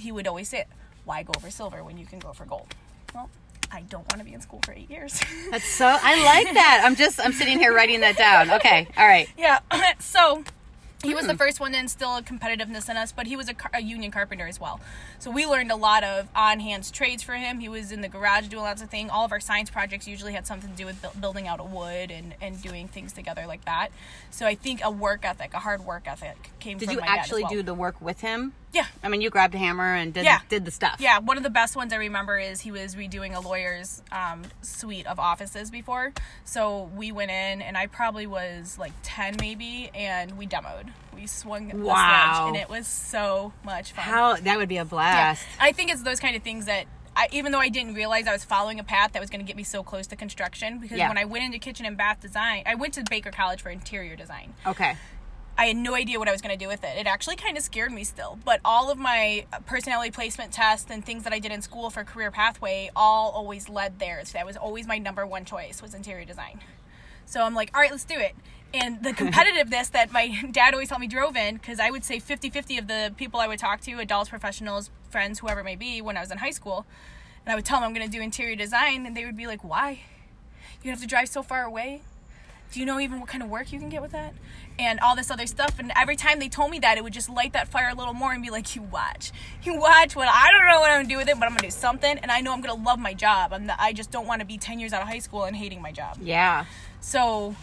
he 0.00 0.12
would 0.12 0.26
always 0.26 0.48
say, 0.48 0.64
"Why 1.04 1.22
go 1.22 1.32
for 1.34 1.50
silver 1.50 1.84
when 1.84 1.98
you 1.98 2.06
can 2.06 2.18
go 2.18 2.32
for 2.32 2.44
gold?" 2.44 2.74
Well, 3.14 3.30
I 3.70 3.82
don't 3.82 4.10
want 4.10 4.18
to 4.18 4.24
be 4.24 4.32
in 4.32 4.40
school 4.40 4.60
for 4.64 4.72
eight 4.72 4.90
years. 4.90 5.20
That's 5.50 5.64
so. 5.64 5.86
I 5.86 6.24
like 6.24 6.54
that. 6.54 6.82
I'm 6.84 6.96
just. 6.96 7.20
I'm 7.20 7.32
sitting 7.32 7.58
here 7.58 7.74
writing 7.74 8.00
that 8.00 8.16
down. 8.16 8.50
Okay. 8.50 8.88
All 8.96 9.06
right. 9.06 9.28
yeah, 9.36 9.60
so 9.98 10.44
he 11.02 11.14
was 11.14 11.26
the 11.26 11.32
hmm. 11.32 11.38
first 11.38 11.60
one 11.60 11.72
to 11.72 11.78
instill 11.78 12.16
a 12.16 12.22
competitiveness 12.22 12.90
in 12.90 12.96
us, 12.96 13.10
but 13.10 13.26
he 13.26 13.34
was 13.34 13.48
a, 13.48 13.54
car- 13.54 13.70
a 13.72 13.80
union 13.80 14.10
carpenter 14.10 14.46
as 14.46 14.60
well. 14.60 14.80
So 15.18 15.30
we 15.30 15.46
learned 15.46 15.72
a 15.72 15.76
lot 15.76 16.04
of 16.04 16.28
on-hands 16.36 16.90
trades 16.90 17.22
for 17.22 17.34
him. 17.34 17.60
He 17.60 17.68
was 17.68 17.90
in 17.90 18.02
the 18.02 18.08
garage 18.08 18.48
doing 18.48 18.64
lots 18.64 18.82
of 18.82 18.90
things. 18.90 19.10
All 19.10 19.24
of 19.24 19.32
our 19.32 19.40
science 19.40 19.70
projects 19.70 20.06
usually 20.06 20.34
had 20.34 20.46
something 20.46 20.70
to 20.70 20.76
do 20.76 20.84
with 20.84 21.00
buil- 21.00 21.12
building 21.18 21.48
out 21.48 21.58
of 21.58 21.72
wood 21.72 22.10
and, 22.10 22.34
and 22.42 22.60
doing 22.62 22.86
things 22.86 23.12
together 23.12 23.46
like 23.46 23.64
that. 23.64 23.88
So 24.30 24.46
I 24.46 24.54
think 24.54 24.80
a 24.84 24.90
work 24.90 25.24
ethic, 25.24 25.54
a 25.54 25.60
hard 25.60 25.86
work 25.86 26.02
ethic, 26.06 26.50
came 26.60 26.76
Did 26.76 26.86
from 26.86 26.96
you 26.96 27.00
my 27.00 27.06
dad 27.06 27.12
as 27.12 27.18
actually 27.20 27.42
well. 27.44 27.52
do 27.52 27.62
the 27.62 27.74
work 27.74 28.00
with 28.00 28.20
him? 28.20 28.52
Yeah, 28.72 28.86
I 29.02 29.08
mean, 29.08 29.20
you 29.20 29.30
grabbed 29.30 29.54
a 29.54 29.58
hammer 29.58 29.94
and 29.94 30.14
did 30.14 30.24
Yeah. 30.24 30.40
did 30.48 30.64
the 30.64 30.70
stuff. 30.70 30.96
Yeah, 31.00 31.18
one 31.18 31.36
of 31.36 31.42
the 31.42 31.50
best 31.50 31.74
ones 31.74 31.92
I 31.92 31.96
remember 31.96 32.38
is 32.38 32.60
he 32.60 32.70
was 32.70 32.94
redoing 32.94 33.34
a 33.34 33.40
lawyer's 33.40 34.00
um, 34.12 34.42
suite 34.62 35.06
of 35.06 35.18
offices 35.18 35.70
before. 35.70 36.12
So 36.44 36.90
we 36.94 37.10
went 37.10 37.30
in, 37.32 37.62
and 37.62 37.76
I 37.76 37.86
probably 37.86 38.26
was 38.28 38.78
like 38.78 38.92
10 39.02 39.36
maybe, 39.40 39.90
and 39.94 40.38
we 40.38 40.46
demoed. 40.46 40.90
We 41.14 41.26
swung 41.26 41.68
the 41.68 41.76
Wow. 41.78 42.46
and 42.48 42.56
it 42.56 42.68
was 42.68 42.86
so 42.86 43.52
much 43.64 43.92
fun. 43.92 44.04
How 44.04 44.36
that 44.36 44.56
would 44.58 44.68
be 44.68 44.76
a 44.76 44.80
Yeah. 44.80 44.84
blast. 44.84 45.46
I 45.58 45.72
think 45.72 45.90
it's 45.90 46.02
those 46.02 46.20
kind 46.20 46.36
of 46.36 46.42
things 46.42 46.66
that. 46.66 46.86
I, 47.16 47.26
even 47.32 47.50
though 47.50 47.58
I 47.58 47.70
didn't 47.70 47.94
realize 47.94 48.28
I 48.28 48.32
was 48.32 48.44
following 48.44 48.78
a 48.78 48.84
path 48.84 49.12
that 49.14 49.20
was 49.20 49.30
going 49.30 49.40
to 49.40 49.44
get 49.46 49.56
me 49.56 49.64
so 49.64 49.82
close 49.82 50.06
to 50.06 50.16
construction, 50.16 50.78
because 50.78 50.96
Yeah. 50.96 51.08
when 51.08 51.18
I 51.18 51.24
went 51.24 51.42
into 51.44 51.58
kitchen 51.58 51.84
and 51.84 51.96
bath 51.96 52.20
design, 52.20 52.62
I 52.66 52.76
went 52.76 52.94
to 52.94 53.02
Baker 53.10 53.32
College 53.32 53.60
for 53.60 53.68
interior 53.68 54.14
design. 54.14 54.54
Okay. 54.64 54.96
I 55.60 55.66
had 55.66 55.76
no 55.76 55.94
idea 55.94 56.18
what 56.18 56.26
I 56.26 56.32
was 56.32 56.40
going 56.40 56.58
to 56.58 56.64
do 56.64 56.68
with 56.68 56.82
it. 56.84 56.96
It 56.96 57.06
actually 57.06 57.36
kind 57.36 57.58
of 57.58 57.62
scared 57.62 57.92
me 57.92 58.02
still. 58.02 58.38
But 58.46 58.60
all 58.64 58.90
of 58.90 58.96
my 58.96 59.44
uh, 59.52 59.58
personality 59.66 60.10
placement 60.10 60.52
tests 60.52 60.90
and 60.90 61.04
things 61.04 61.22
that 61.24 61.34
I 61.34 61.38
did 61.38 61.52
in 61.52 61.60
school 61.60 61.90
for 61.90 62.02
career 62.02 62.30
pathway 62.30 62.90
all 62.96 63.30
always 63.32 63.68
led 63.68 63.98
there. 63.98 64.24
So 64.24 64.38
that 64.38 64.46
was 64.46 64.56
always 64.56 64.86
my 64.86 64.96
number 64.96 65.26
one 65.26 65.44
choice 65.44 65.82
was 65.82 65.92
interior 65.92 66.24
design. 66.24 66.60
So 67.26 67.42
I'm 67.42 67.54
like, 67.54 67.70
all 67.74 67.82
right, 67.82 67.90
let's 67.90 68.06
do 68.06 68.18
it. 68.18 68.34
And 68.72 69.02
the 69.02 69.10
competitiveness 69.12 69.90
that 69.90 70.10
my 70.10 70.28
dad 70.50 70.72
always 70.72 70.88
helped 70.88 71.02
me 71.02 71.08
drove 71.08 71.36
in, 71.36 71.56
because 71.56 71.78
I 71.78 71.90
would 71.90 72.04
say 72.04 72.20
50 72.20 72.48
50 72.48 72.78
of 72.78 72.88
the 72.88 73.12
people 73.18 73.38
I 73.38 73.46
would 73.46 73.58
talk 73.58 73.82
to, 73.82 73.98
adults, 73.98 74.30
professionals, 74.30 74.88
friends, 75.10 75.40
whoever 75.40 75.60
it 75.60 75.64
may 75.64 75.76
be, 75.76 76.00
when 76.00 76.16
I 76.16 76.20
was 76.20 76.30
in 76.30 76.38
high 76.38 76.52
school, 76.52 76.86
and 77.44 77.52
I 77.52 77.54
would 77.54 77.66
tell 77.66 77.80
them 77.80 77.88
I'm 77.88 77.94
going 77.94 78.10
to 78.10 78.10
do 78.10 78.22
interior 78.22 78.56
design, 78.56 79.04
and 79.04 79.14
they 79.14 79.26
would 79.26 79.36
be 79.36 79.46
like, 79.46 79.62
why? 79.62 80.04
You 80.82 80.90
have 80.90 81.02
to 81.02 81.06
drive 81.06 81.28
so 81.28 81.42
far 81.42 81.64
away? 81.64 82.00
Do 82.70 82.78
you 82.78 82.86
know 82.86 83.00
even 83.00 83.18
what 83.18 83.28
kind 83.28 83.42
of 83.42 83.48
work 83.48 83.72
you 83.72 83.78
can 83.78 83.88
get 83.88 84.00
with 84.00 84.12
that? 84.12 84.34
And 84.78 85.00
all 85.00 85.16
this 85.16 85.30
other 85.30 85.46
stuff. 85.46 85.78
And 85.78 85.92
every 85.96 86.16
time 86.16 86.38
they 86.38 86.48
told 86.48 86.70
me 86.70 86.78
that, 86.78 86.96
it 86.96 87.04
would 87.04 87.12
just 87.12 87.28
light 87.28 87.52
that 87.52 87.68
fire 87.68 87.90
a 87.90 87.94
little 87.94 88.14
more 88.14 88.32
and 88.32 88.42
be 88.42 88.50
like, 88.50 88.76
you 88.76 88.82
watch. 88.82 89.32
You 89.62 89.76
watch 89.76 90.14
what 90.14 90.28
I 90.28 90.50
don't 90.52 90.66
know 90.66 90.80
what 90.80 90.90
I'm 90.90 90.98
gonna 90.98 91.08
do 91.08 91.16
with 91.16 91.28
it, 91.28 91.38
but 91.38 91.46
I'm 91.46 91.50
gonna 91.50 91.62
do 91.62 91.70
something. 91.70 92.18
And 92.18 92.30
I 92.30 92.40
know 92.40 92.52
I'm 92.52 92.60
gonna 92.60 92.82
love 92.82 92.98
my 92.98 93.14
job. 93.14 93.52
I'm 93.52 93.66
not, 93.66 93.78
I 93.80 93.92
just 93.92 94.10
don't 94.10 94.26
wanna 94.26 94.44
be 94.44 94.56
10 94.56 94.78
years 94.78 94.92
out 94.92 95.02
of 95.02 95.08
high 95.08 95.18
school 95.18 95.44
and 95.44 95.56
hating 95.56 95.82
my 95.82 95.92
job. 95.92 96.18
Yeah. 96.22 96.64
So 97.00 97.56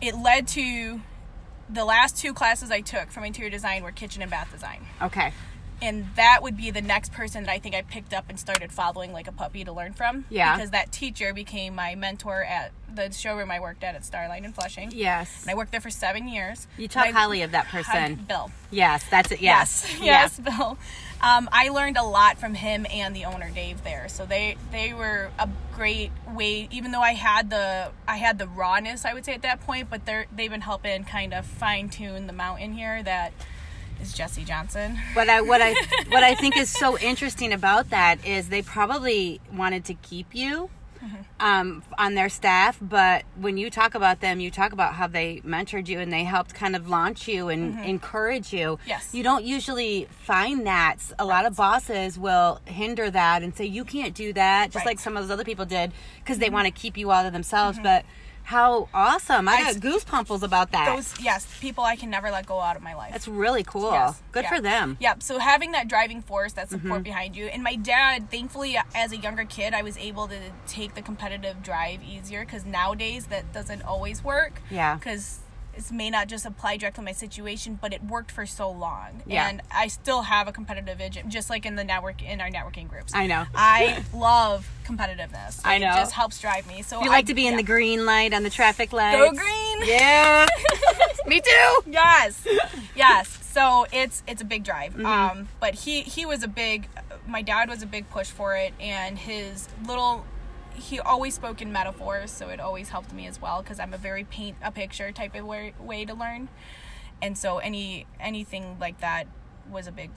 it 0.00 0.16
led 0.16 0.46
to 0.48 1.00
the 1.70 1.84
last 1.84 2.16
two 2.18 2.34
classes 2.34 2.70
I 2.70 2.82
took 2.82 3.10
from 3.10 3.24
interior 3.24 3.50
design 3.50 3.82
were 3.82 3.92
kitchen 3.92 4.20
and 4.20 4.30
bath 4.30 4.52
design. 4.52 4.84
Okay. 5.00 5.32
And 5.84 6.06
that 6.16 6.42
would 6.42 6.56
be 6.56 6.70
the 6.70 6.80
next 6.80 7.12
person 7.12 7.44
that 7.44 7.52
I 7.52 7.58
think 7.58 7.74
I 7.74 7.82
picked 7.82 8.14
up 8.14 8.24
and 8.30 8.40
started 8.40 8.72
following 8.72 9.12
like 9.12 9.28
a 9.28 9.32
puppy 9.32 9.64
to 9.64 9.72
learn 9.72 9.92
from. 9.92 10.24
Yeah. 10.30 10.56
Because 10.56 10.70
that 10.70 10.90
teacher 10.90 11.34
became 11.34 11.74
my 11.74 11.94
mentor 11.94 12.42
at 12.42 12.72
the 12.94 13.12
showroom 13.12 13.50
I 13.50 13.60
worked 13.60 13.84
at 13.84 13.94
at 13.94 14.02
Starlight 14.02 14.44
in 14.44 14.52
Flushing. 14.54 14.92
Yes. 14.94 15.42
And 15.42 15.50
I 15.50 15.54
worked 15.54 15.72
there 15.72 15.82
for 15.82 15.90
seven 15.90 16.26
years. 16.26 16.66
You 16.78 16.88
talk 16.88 17.08
highly 17.08 17.42
of 17.42 17.50
that 17.50 17.66
person. 17.66 18.14
Bill. 18.26 18.50
Yes, 18.70 19.04
that's 19.10 19.30
it. 19.30 19.42
Yes. 19.42 19.86
Yes, 20.00 20.38
yes, 20.38 20.40
Bill. 20.40 20.78
Um, 21.20 21.48
I 21.52 21.68
learned 21.68 21.98
a 21.98 22.02
lot 22.02 22.38
from 22.38 22.54
him 22.54 22.86
and 22.90 23.14
the 23.14 23.26
owner 23.26 23.50
Dave 23.50 23.84
there. 23.84 24.08
So 24.08 24.24
they 24.24 24.56
they 24.72 24.94
were 24.94 25.30
a 25.38 25.48
great 25.74 26.12
way. 26.32 26.68
Even 26.70 26.92
though 26.92 27.00
I 27.00 27.12
had 27.12 27.50
the 27.50 27.90
I 28.08 28.16
had 28.16 28.38
the 28.38 28.48
rawness, 28.48 29.04
I 29.04 29.12
would 29.12 29.24
say 29.24 29.34
at 29.34 29.42
that 29.42 29.60
point, 29.60 29.90
but 29.90 30.06
they're 30.06 30.26
they've 30.34 30.50
been 30.50 30.62
helping 30.62 31.04
kind 31.04 31.34
of 31.34 31.44
fine 31.44 31.88
tune 31.90 32.26
the 32.26 32.32
mountain 32.32 32.72
here. 32.72 33.02
That 33.02 33.32
is 34.02 34.12
Jesse 34.12 34.44
Johnson. 34.44 34.98
What 35.14 35.28
I 35.28 35.40
what 35.40 35.60
I 35.62 35.74
what 36.08 36.22
I 36.22 36.34
think 36.34 36.56
is 36.56 36.70
so 36.70 36.98
interesting 36.98 37.52
about 37.52 37.90
that 37.90 38.24
is 38.26 38.48
they 38.48 38.62
probably 38.62 39.40
wanted 39.52 39.84
to 39.86 39.94
keep 39.94 40.34
you 40.34 40.70
Mm-hmm. 41.04 41.16
um, 41.46 41.82
on 41.98 42.14
their 42.14 42.30
staff, 42.30 42.78
but 42.80 43.24
when 43.36 43.58
you 43.58 43.68
talk 43.68 43.94
about 43.94 44.20
them, 44.22 44.40
you 44.40 44.50
talk 44.50 44.72
about 44.72 44.94
how 44.94 45.06
they 45.06 45.42
mentored 45.44 45.86
you 45.86 46.00
and 46.00 46.10
they 46.10 46.24
helped 46.24 46.54
kind 46.54 46.74
of 46.74 46.88
launch 46.88 47.28
you 47.28 47.50
and 47.50 47.78
encourage 47.84 48.54
you. 48.54 48.78
Mm-hmm. 48.78 48.88
Yes. 48.88 49.10
you 49.12 49.22
don't 49.22 49.44
usually 49.44 50.06
find 50.22 50.66
that. 50.66 50.96
A 51.18 51.26
lot 51.26 51.44
of 51.44 51.56
bosses 51.56 52.18
will 52.18 52.58
hinder 52.64 53.10
that 53.10 53.42
and 53.42 53.54
say 53.54 53.66
you 53.66 53.84
can't 53.84 54.14
do 54.14 54.32
that, 54.32 54.70
just 54.70 54.76
Right. 54.86 54.92
like 54.92 54.98
some 54.98 55.14
of 55.18 55.24
those 55.24 55.30
other 55.30 55.44
people 55.44 55.66
did 55.66 55.92
because 56.20 56.38
they 56.38 56.48
want 56.48 56.64
to 56.68 56.70
keep 56.70 56.96
you 56.96 57.10
all 57.10 57.22
to 57.22 57.30
themselves. 57.30 57.78
But 57.82 58.06
how 58.44 58.88
awesome! 58.94 59.48
I. 59.48 59.54
I- 59.54 59.72
got 59.72 59.82
goosepumples 59.82 60.42
about 60.42 60.70
that. 60.72 60.94
Those 60.94 61.20
yes, 61.20 61.46
people 61.60 61.82
I 61.84 61.96
can 61.96 62.10
never 62.10 62.30
let 62.30 62.46
go 62.46 62.60
out 62.60 62.76
of 62.76 62.82
my 62.82 62.94
life. 62.94 63.12
That's 63.12 63.26
really 63.28 63.64
cool. 63.64 63.90
Yes. 63.92 64.20
Good 64.32 64.44
Yeah. 64.44 64.54
for 64.54 64.60
them. 64.60 64.96
Yep. 65.00 65.22
So 65.22 65.38
having 65.38 65.72
that 65.72 65.88
driving 65.88 66.22
force, 66.22 66.52
that 66.54 66.70
support 66.70 66.94
Mm-hmm. 66.94 67.02
behind 67.02 67.36
you, 67.36 67.46
and 67.46 67.62
my 67.62 67.74
dad, 67.76 68.30
thankfully, 68.30 68.78
as 68.94 69.12
a 69.12 69.16
younger 69.16 69.44
kid, 69.44 69.74
I 69.74 69.82
was 69.82 69.96
able 69.98 70.28
to 70.28 70.38
take 70.66 70.94
the 70.94 71.02
competitive 71.02 71.62
drive 71.62 72.00
easier 72.02 72.44
because 72.44 72.64
nowadays 72.66 73.26
that 73.26 73.52
doesn't 73.52 73.82
always 73.82 74.22
work. 74.22 74.60
Yeah. 74.70 74.96
Because 74.96 75.40
it 75.76 75.92
may 75.92 76.10
not 76.10 76.28
just 76.28 76.46
apply 76.46 76.76
directly 76.76 77.02
to 77.02 77.04
my 77.06 77.12
situation, 77.12 77.78
but 77.80 77.92
it 77.92 78.02
worked 78.04 78.30
for 78.30 78.46
so 78.46 78.70
long, 78.70 79.22
Yeah. 79.26 79.48
and 79.48 79.62
I 79.70 79.88
still 79.88 80.22
have 80.22 80.48
a 80.48 80.52
competitive 80.52 81.00
edge, 81.00 81.18
just 81.28 81.50
like 81.50 81.66
in 81.66 81.76
the 81.76 81.84
network 81.84 82.22
in 82.22 82.40
our 82.40 82.50
networking 82.50 82.88
groups. 82.88 83.12
I 83.14 83.26
know. 83.26 83.44
I 83.54 84.04
love 84.14 84.68
competitiveness. 84.86 85.60
I 85.64 85.78
know. 85.78 85.92
It 85.92 85.96
just 85.96 86.12
helps 86.12 86.38
drive 86.40 86.66
me. 86.66 86.82
So 86.82 87.02
You 87.02 87.08
like 87.10 87.26
to 87.26 87.34
be 87.34 87.46
in 87.46 87.56
the 87.56 87.62
green 87.62 88.06
light 88.06 88.32
on 88.34 88.42
the 88.42 88.50
traffic 88.50 88.92
light. 88.92 89.16
Go 89.16 89.30
green. 89.32 89.78
Yeah. 89.84 90.46
Me 91.26 91.40
too. 91.40 91.82
yes 91.90 92.46
yes 92.94 93.38
so 93.50 93.86
it's 93.92 94.22
it's 94.26 94.42
a 94.42 94.44
big 94.44 94.62
drive 94.62 94.92
Mm-hmm. 94.92 95.06
um 95.06 95.48
but 95.58 95.74
he 95.74 96.02
he 96.02 96.26
was 96.26 96.42
a 96.42 96.48
big 96.48 96.86
my 97.26 97.40
dad 97.40 97.68
was 97.70 97.82
a 97.82 97.86
big 97.86 98.08
push 98.10 98.26
for 98.28 98.54
it 98.56 98.74
and 98.78 99.18
his 99.18 99.68
little 99.86 100.24
he 100.74 100.98
always 101.00 101.34
spoke 101.34 101.62
in 101.62 101.72
metaphors 101.72 102.30
so 102.30 102.48
it 102.48 102.60
always 102.60 102.88
helped 102.90 103.12
me 103.12 103.26
as 103.26 103.40
well 103.40 103.62
because 103.62 103.78
i'm 103.80 103.94
a 103.94 103.98
very 103.98 104.24
paint 104.24 104.56
a 104.62 104.70
picture 104.70 105.12
type 105.12 105.34
of 105.34 105.44
way, 105.46 105.72
way 105.80 106.04
to 106.04 106.14
learn 106.14 106.48
and 107.22 107.38
so 107.38 107.58
any 107.58 108.06
anything 108.20 108.76
like 108.80 109.00
that 109.00 109.26
was 109.70 109.86
a 109.86 109.92
big 109.92 110.10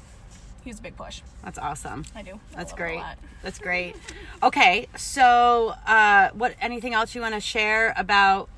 he 0.63 0.69
was 0.69 0.79
a 0.79 0.81
big 0.81 0.97
push 0.97 1.21
That's 1.43 1.57
awesome. 1.59 2.05
i 2.15 2.21
do 2.21 2.31
I 2.53 2.57
That's 2.57 2.71
love 2.71 2.79
it 2.79 2.83
a 2.83 2.85
great. 2.85 2.97
lot. 2.97 3.17
That's 3.43 3.59
great. 3.59 3.95
Okay, 4.43 4.87
so 4.97 5.73
uh, 5.85 6.29
what? 6.33 6.55
Anything 6.59 6.93
else 6.95 7.13
you 7.15 7.21
want 7.21 7.35
to 7.35 7.39
share 7.39 7.93
about 7.95 8.49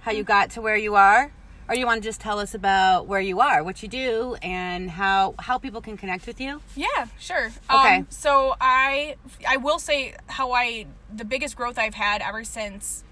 how 0.00 0.12
you 0.12 0.22
got 0.22 0.50
to 0.52 0.62
where 0.62 0.76
you 0.76 0.94
are, 0.94 1.32
or 1.68 1.74
you 1.74 1.86
want 1.86 2.02
to 2.02 2.08
just 2.08 2.20
tell 2.20 2.38
us 2.38 2.54
about 2.54 3.06
where 3.06 3.20
you 3.20 3.40
are, 3.40 3.62
what 3.64 3.82
you 3.82 3.88
do, 3.88 4.36
and 4.42 4.90
how 4.90 5.34
how 5.38 5.58
people 5.58 5.80
can 5.80 5.96
connect 5.96 6.26
with 6.26 6.40
you? 6.40 6.60
Yeah, 6.76 7.06
sure. 7.18 7.50
Okay. 7.70 7.96
Um, 7.98 8.06
so 8.10 8.54
I 8.60 9.16
I 9.48 9.56
will 9.58 9.78
say 9.78 10.14
how 10.26 10.52
I 10.52 10.86
the 11.14 11.24
biggest 11.24 11.56
growth 11.56 11.78
I've 11.78 11.94
had 11.94 12.22
ever 12.22 12.44
since 12.44 13.04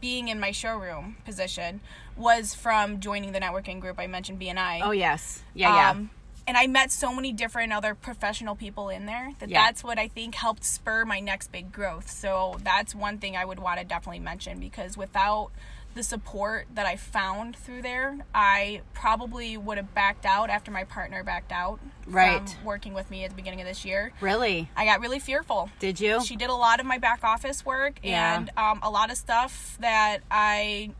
being 0.00 0.28
in 0.28 0.38
my 0.38 0.50
showroom 0.50 1.16
position 1.24 1.80
was 2.16 2.54
from 2.54 3.00
joining 3.00 3.32
the 3.32 3.40
networking 3.40 3.80
group 3.80 3.98
I 3.98 4.06
mentioned 4.06 4.40
BNI. 4.40 4.80
Oh 4.82 4.90
yes, 4.90 5.42
yeah, 5.54 5.74
yeah. 5.74 5.90
Um, 5.90 6.10
and 6.46 6.56
I 6.56 6.66
met 6.66 6.90
so 6.90 7.12
many 7.14 7.32
different 7.32 7.72
other 7.74 7.94
professional 7.94 8.54
people 8.56 8.88
in 8.88 9.04
there 9.06 9.32
that 9.38 9.50
Yeah. 9.50 9.64
that's 9.66 9.84
what 9.84 9.98
I 9.98 10.08
think 10.08 10.34
helped 10.34 10.64
spur 10.64 11.04
my 11.04 11.20
next 11.20 11.52
big 11.52 11.72
growth. 11.72 12.10
So 12.10 12.58
that's 12.62 12.94
one 12.94 13.18
thing 13.18 13.36
I 13.36 13.44
would 13.44 13.58
want 13.58 13.80
to 13.80 13.84
definitely 13.84 14.20
mention 14.20 14.58
because 14.58 14.96
without 14.96 15.50
the 15.98 16.04
support 16.04 16.68
that 16.76 16.86
I 16.86 16.94
found 16.94 17.56
through 17.56 17.82
there, 17.82 18.18
I 18.32 18.82
probably 18.94 19.56
would 19.56 19.78
have 19.78 19.92
backed 19.94 20.24
out 20.24 20.48
after 20.48 20.70
my 20.70 20.84
partner 20.84 21.24
backed 21.24 21.50
out 21.50 21.80
Right. 22.06 22.48
from 22.48 22.64
working 22.64 22.94
with 22.94 23.10
me 23.10 23.24
at 23.24 23.30
the 23.30 23.36
beginning 23.36 23.60
of 23.60 23.66
this 23.66 23.84
year. 23.84 24.12
really? 24.20 24.70
I 24.76 24.84
got 24.84 25.00
really 25.00 25.18
fearful. 25.18 25.70
Did 25.80 25.98
you? 25.98 26.22
She 26.24 26.36
did 26.36 26.50
a 26.50 26.54
lot 26.54 26.78
of 26.78 26.86
my 26.86 26.98
back 26.98 27.24
office 27.24 27.66
work 27.66 27.98
Yeah. 28.02 28.36
and 28.36 28.50
um, 28.56 28.78
a 28.82 28.90
lot 28.90 29.10
of 29.10 29.16
stuff 29.16 29.76
that 29.80 30.18
I, 30.30 30.92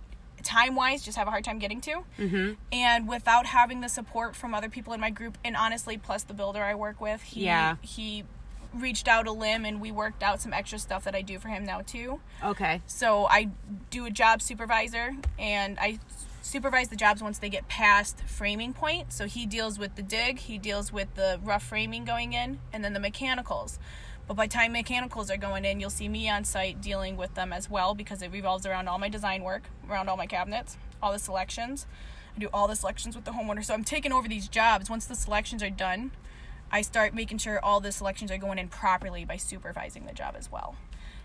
time 0.42 0.74
wise, 0.74 1.04
just 1.04 1.16
have 1.16 1.28
a 1.28 1.30
hard 1.30 1.44
time 1.44 1.60
getting 1.60 1.80
to. 1.82 2.02
Mm-hmm. 2.18 2.52
And 2.72 3.08
without 3.08 3.46
having 3.46 3.80
the 3.80 3.88
support 3.88 4.34
from 4.34 4.52
other 4.52 4.68
people 4.68 4.92
in 4.94 5.00
my 5.00 5.10
group, 5.10 5.38
and 5.44 5.54
honestly, 5.56 5.96
plus 5.96 6.24
the 6.24 6.34
builder 6.34 6.62
I 6.64 6.74
work 6.74 7.00
with, 7.00 7.22
he 7.22 7.44
Yeah. 7.44 7.76
he 7.82 8.24
reached 8.74 9.08
out 9.08 9.26
a 9.26 9.32
limb 9.32 9.64
and 9.64 9.80
we 9.80 9.90
worked 9.90 10.22
out 10.22 10.40
some 10.40 10.52
extra 10.52 10.78
stuff 10.78 11.04
that 11.04 11.14
I 11.14 11.22
do 11.22 11.38
for 11.38 11.48
him 11.48 11.64
now 11.64 11.80
too. 11.80 12.20
okay. 12.44 12.82
So 12.86 13.26
I 13.26 13.50
do 13.90 14.06
a 14.06 14.10
job 14.10 14.42
supervisor 14.42 15.14
and 15.38 15.78
I 15.80 15.98
supervise 16.42 16.88
the 16.88 16.96
jobs 16.96 17.22
once 17.22 17.38
they 17.38 17.48
get 17.48 17.68
past 17.68 18.20
framing 18.26 18.72
point. 18.72 19.12
So 19.12 19.26
he 19.26 19.46
deals 19.46 19.78
with 19.78 19.96
the 19.96 20.02
dig, 20.02 20.38
he 20.38 20.58
deals 20.58 20.92
with 20.92 21.14
the 21.14 21.40
rough 21.42 21.62
framing 21.62 22.04
going 22.04 22.32
in, 22.32 22.58
and 22.72 22.82
then 22.84 22.92
the 22.92 23.00
mechanicals. 23.00 23.78
But 24.26 24.34
by 24.34 24.46
the 24.46 24.52
time 24.52 24.72
mechanicals 24.72 25.30
are 25.30 25.36
going 25.38 25.64
in, 25.64 25.80
you'll 25.80 25.90
see 25.90 26.08
me 26.08 26.28
on 26.28 26.44
site 26.44 26.80
dealing 26.82 27.16
with 27.16 27.34
them 27.34 27.52
as 27.52 27.70
well 27.70 27.94
because 27.94 28.20
it 28.22 28.30
revolves 28.30 28.66
around 28.66 28.88
all 28.88 28.98
my 28.98 29.08
design 29.08 29.42
work, 29.42 29.64
around 29.88 30.08
all 30.08 30.16
my 30.18 30.26
cabinets, 30.26 30.76
all 31.02 31.12
the 31.12 31.18
selections. 31.18 31.86
I 32.36 32.40
do 32.40 32.48
all 32.52 32.68
the 32.68 32.76
selections 32.76 33.16
with 33.16 33.24
the 33.24 33.32
homeowner. 33.32 33.64
So 33.64 33.72
I'm 33.72 33.84
taking 33.84 34.12
over 34.12 34.28
these 34.28 34.48
jobs. 34.48 34.90
Once 34.90 35.06
the 35.06 35.14
selections 35.14 35.62
are 35.62 35.70
done, 35.70 36.10
I 36.70 36.82
start 36.82 37.14
making 37.14 37.38
sure 37.38 37.58
all 37.64 37.80
the 37.80 37.92
selections 37.92 38.30
are 38.30 38.38
going 38.38 38.58
in 38.58 38.68
properly 38.68 39.24
by 39.24 39.36
supervising 39.36 40.06
the 40.06 40.12
job 40.12 40.34
as 40.38 40.50
well. 40.52 40.76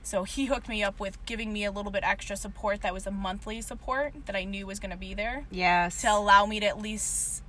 So 0.01 0.23
he 0.23 0.45
hooked 0.45 0.67
me 0.67 0.83
up 0.83 0.99
with 0.99 1.17
giving 1.25 1.53
me 1.53 1.63
a 1.65 1.71
little 1.71 1.91
bit 1.91 2.03
extra 2.05 2.35
support 2.35 2.81
that 2.81 2.93
was 2.93 3.07
a 3.07 3.11
monthly 3.11 3.61
support 3.61 4.13
that 4.25 4.35
I 4.35 4.43
knew 4.43 4.65
was 4.67 4.79
going 4.79 4.91
to 4.91 4.97
be 4.97 5.13
there 5.13 5.45
Yes. 5.49 6.01
to 6.01 6.11
allow 6.11 6.45
me 6.45 6.59
to 6.59 6.65
at 6.65 6.77
least 6.81 7.41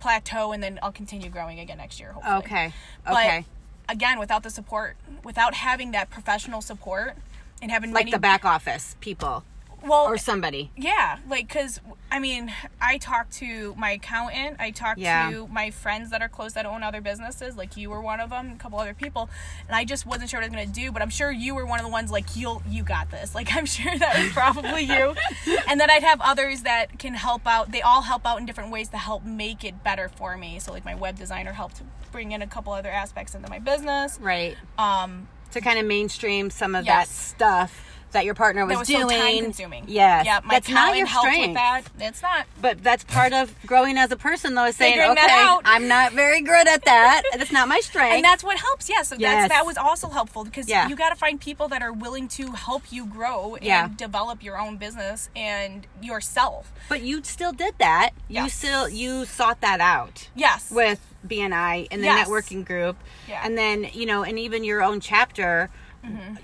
plateau 0.00 0.52
and 0.52 0.62
then 0.62 0.78
I'll 0.82 0.92
continue 0.92 1.28
growing 1.28 1.58
again 1.58 1.78
next 1.78 1.98
year 1.98 2.12
hopefully. 2.12 2.36
Okay. 2.36 2.72
But 3.04 3.12
Okay. 3.26 3.44
again, 3.88 4.18
without 4.20 4.42
the 4.44 4.50
support, 4.50 4.96
without 5.24 5.54
having 5.54 5.90
that 5.92 6.10
professional 6.10 6.60
support 6.60 7.16
and 7.60 7.70
having 7.72 7.90
like 7.92 8.02
many 8.04 8.12
the 8.12 8.18
back 8.20 8.44
office 8.44 8.94
people 9.00 9.42
well 9.86 10.04
or 10.06 10.18
somebody. 10.18 10.70
yeah, 10.76 11.18
like 11.28 11.48
because 11.48 11.80
I 12.10 12.18
mean, 12.20 12.50
I 12.80 12.96
talk 12.98 13.28
to 13.32 13.74
my 13.76 13.90
accountant, 13.92 14.56
I 14.58 14.70
talk 14.70 14.96
Yeah. 14.98 15.30
to 15.30 15.46
my 15.48 15.70
friends 15.70 16.10
that 16.10 16.22
are 16.22 16.28
close 16.28 16.54
that 16.54 16.64
own 16.64 16.82
other 16.82 17.00
businesses, 17.02 17.56
like 17.56 17.76
you 17.76 17.90
were 17.90 18.00
one 18.00 18.18
of 18.20 18.30
them, 18.30 18.52
a 18.52 18.56
couple 18.56 18.78
other 18.80 18.94
people, 18.94 19.28
and 19.66 19.76
I 19.76 19.84
just 19.84 20.06
wasn't 20.06 20.30
sure 20.30 20.40
what 20.40 20.44
I 20.44 20.48
was 20.48 20.54
gonna 20.66 20.74
do. 20.74 20.90
But 20.90 21.02
I'm 21.02 21.10
sure 21.10 21.30
you 21.30 21.54
were 21.54 21.66
one 21.66 21.78
of 21.80 21.84
the 21.84 21.92
ones 21.92 22.10
like 22.10 22.34
you'll 22.36 22.62
you 22.68 22.82
got 22.82 23.10
this. 23.10 23.34
Like 23.38 23.54
I'm 23.54 23.66
sure 23.66 23.96
that 23.96 24.18
was 24.22 24.32
probably 24.32 24.82
you, 24.84 25.14
and 25.68 25.80
then 25.80 25.90
I'd 25.90 26.02
have 26.02 26.20
others 26.22 26.62
that 26.62 26.98
can 26.98 27.14
help 27.14 27.46
out. 27.46 27.70
They 27.72 27.82
all 27.82 28.02
help 28.02 28.26
out 28.26 28.38
in 28.40 28.46
different 28.46 28.70
ways 28.72 28.88
to 28.88 28.96
help 28.98 29.24
make 29.24 29.64
it 29.64 29.84
better 29.84 30.08
for 30.08 30.36
me. 30.36 30.58
So 30.60 30.72
like 30.72 30.84
my 30.84 30.94
web 30.94 31.16
designer 31.16 31.52
helped 31.52 31.82
bring 32.10 32.32
in 32.32 32.40
a 32.42 32.46
couple 32.46 32.72
other 32.72 32.90
aspects 32.90 33.34
into 33.34 33.48
my 33.50 33.58
business. 33.58 34.18
Right. 34.20 34.56
Um, 34.78 35.28
To 35.52 35.60
kind 35.60 35.78
of 35.78 35.84
mainstream 35.86 36.48
some 36.50 36.74
of 36.74 36.84
Yes. 36.86 37.08
that 37.08 37.14
stuff 37.14 37.84
that 38.12 38.24
your 38.24 38.34
partner 38.34 38.64
was, 38.66 38.78
was 38.78 38.88
doing. 38.88 39.08
so 39.08 39.16
time 39.16 39.42
consuming. 39.44 39.84
Yes. 39.86 40.24
yeah, 40.26 40.40
my 40.44 40.54
that's 40.54 40.68
not 40.68 40.96
your 40.96 41.06
strength. 41.06 41.48
with 41.48 41.54
that. 41.54 41.82
It's 42.00 42.22
not. 42.22 42.46
But 42.60 42.82
that's 42.82 43.04
part 43.04 43.32
of 43.32 43.54
growing 43.66 43.98
as 43.98 44.10
a 44.12 44.16
person, 44.16 44.54
though, 44.54 44.64
is 44.66 44.76
saying, 44.76 44.92
Figuring 44.94 45.12
okay, 45.12 45.26
that 45.26 45.46
out. 45.48 45.62
I'm 45.64 45.88
not 45.88 46.12
very 46.12 46.40
good 46.40 46.66
at 46.68 46.84
that. 46.84 47.22
That's 47.36 47.52
not 47.52 47.68
my 47.68 47.80
strength. 47.82 48.14
and 48.16 48.24
that's 48.24 48.42
what 48.44 48.58
helps 48.58 48.88
yeah 48.88 49.02
so 49.02 49.16
Yes. 49.18 49.48
that's 49.48 49.54
that 49.54 49.66
was 49.66 49.76
also 49.76 50.08
helpful 50.08 50.44
because 50.44 50.68
Yeah. 50.68 50.88
you 50.88 50.96
got 50.96 51.10
to 51.10 51.16
find 51.16 51.40
people 51.40 51.68
that 51.68 51.82
are 51.82 51.92
willing 51.92 52.28
to 52.28 52.52
help 52.52 52.90
you 52.90 53.06
grow 53.06 53.54
and 53.56 53.64
Yeah. 53.64 53.88
develop 53.96 54.42
your 54.42 54.58
own 54.58 54.76
business 54.76 55.28
and 55.36 55.86
yourself 56.02 56.72
but 56.88 57.02
you 57.02 57.22
still 57.24 57.52
did 57.52 57.74
that. 57.78 58.10
You 58.28 58.48
still 58.48 58.88
you 58.88 59.24
sought 59.24 59.60
that 59.60 59.80
out 59.80 60.28
yes 60.34 60.70
with 60.70 61.00
BNI 61.26 61.88
and 61.90 62.00
the 62.02 62.06
Yes. 62.06 62.28
networking 62.28 62.64
group, 62.64 62.96
Yeah. 63.28 63.40
and 63.44 63.58
then 63.58 63.88
you 63.92 64.06
know, 64.06 64.22
and 64.22 64.38
even 64.38 64.62
your 64.64 64.82
own 64.82 65.00
chapter 65.00 65.68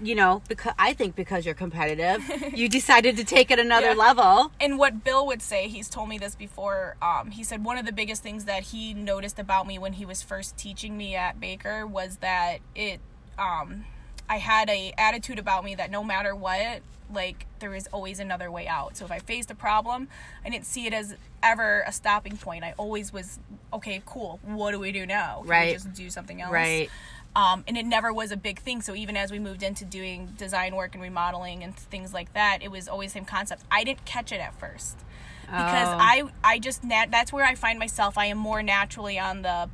you 0.03 0.15
know, 0.15 0.43
because 0.49 0.73
I 0.79 0.93
think 0.93 1.15
because 1.15 1.47
you're 1.47 1.55
competitive, 1.55 2.23
you 2.55 2.69
decided 2.69 3.17
to 3.17 3.25
take 3.25 3.51
it 3.51 3.59
another 3.59 3.89
Yeah. 3.91 3.95
level. 3.95 4.51
and 4.61 4.79
what 4.79 5.05
Bill 5.05 5.27
would 5.27 5.41
say, 5.43 5.69
he's 5.69 5.89
told 5.89 6.09
me 6.09 6.19
this 6.19 6.35
before. 6.35 6.97
Um, 7.01 7.31
he 7.31 7.43
said 7.45 7.65
one 7.65 7.79
of 7.79 7.87
the 7.87 7.93
biggest 7.93 8.23
things 8.23 8.45
that 8.47 8.65
he 8.65 8.93
noticed 8.95 9.39
about 9.39 9.67
me 9.67 9.79
when 9.79 9.95
he 9.95 10.05
was 10.05 10.23
first 10.23 10.57
teaching 10.57 10.97
me 10.97 11.15
at 11.15 11.41
Baker 11.41 11.87
was 11.87 12.17
that 12.19 12.59
it, 12.75 13.01
um, 13.39 13.85
I 14.29 14.39
had 14.39 14.69
a 14.71 14.93
attitude 14.99 15.39
about 15.39 15.65
me 15.65 15.75
that 15.77 15.91
no 15.91 16.03
matter 16.05 16.35
what, 16.35 16.81
like 17.13 17.47
there 17.61 17.75
is 17.75 17.87
always 17.93 18.19
another 18.19 18.51
way 18.51 18.67
out. 18.67 18.97
So 18.97 19.05
if 19.05 19.13
I 19.13 19.19
faced 19.19 19.51
a 19.51 19.55
problem, 19.55 20.09
I 20.45 20.49
didn't 20.51 20.67
see 20.67 20.87
it 20.87 20.93
as 20.95 21.15
ever 21.43 21.85
a 21.87 21.93
stopping 21.93 22.37
point. 22.39 22.65
I 22.65 22.75
always 22.79 23.13
was 23.13 23.39
okay. 23.73 24.03
Cool. 24.07 24.41
What 24.43 24.73
do 24.73 24.79
we 24.81 24.91
do 24.93 25.05
now? 25.07 25.37
Can 25.41 25.45
we 25.45 25.51
Right. 25.51 25.73
just 25.75 25.93
do 25.93 26.09
something 26.11 26.41
else. 26.41 26.53
Right. 26.53 26.91
Um, 27.37 27.65
and 27.67 27.77
it 27.77 27.85
never 27.87 28.13
was 28.13 28.31
a 28.33 28.37
big 28.37 28.61
thing. 28.61 28.81
So 28.83 28.95
even 28.95 29.17
as 29.17 29.31
we 29.33 29.39
moved 29.39 29.63
into 29.63 29.85
doing 29.85 30.27
design 30.39 30.75
work 30.77 30.95
and 30.95 31.03
remodeling 31.03 31.63
and 31.65 31.75
things 31.77 32.13
like 32.15 32.33
that, 32.35 32.59
it 32.63 32.71
was 32.71 32.89
always 32.89 33.11
the 33.13 33.19
same 33.21 33.25
concept. 33.25 33.63
I 33.71 33.85
didn't 33.85 34.05
catch 34.05 34.33
it 34.33 34.41
at 34.41 34.59
first 34.59 34.99
because 35.43 35.89
Oh. 35.89 35.99
I 36.01 36.25
I 36.43 36.59
just 36.59 36.85
nat- 36.85 37.11
that's 37.11 37.33
where 37.33 37.45
I 37.45 37.55
find 37.55 37.79
myself. 37.79 38.17
I 38.17 38.27
am 38.27 38.39
more 38.39 38.63
naturally 38.63 39.19
on 39.19 39.43
the 39.43 39.69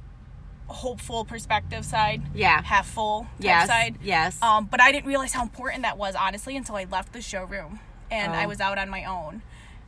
hopeful 0.69 1.25
perspective 1.25 1.85
side, 1.85 2.23
Yeah. 2.35 2.63
half 2.63 2.87
full 2.87 3.27
Yes. 3.39 3.67
side. 3.67 3.97
Yes. 4.03 4.41
Um, 4.41 4.67
but 4.67 4.81
I 4.81 4.93
didn't 4.93 5.07
realize 5.07 5.33
how 5.33 5.43
important 5.43 5.83
that 5.83 5.99
was 5.99 6.15
honestly 6.15 6.57
until 6.57 6.77
I 6.77 6.85
left 6.85 7.13
the 7.13 7.21
showroom 7.21 7.81
and 8.11 8.35
I 8.35 8.45
Oh. 8.45 8.49
was 8.49 8.61
out 8.61 8.79
on 8.79 8.89
my 8.89 9.05
own, 9.05 9.43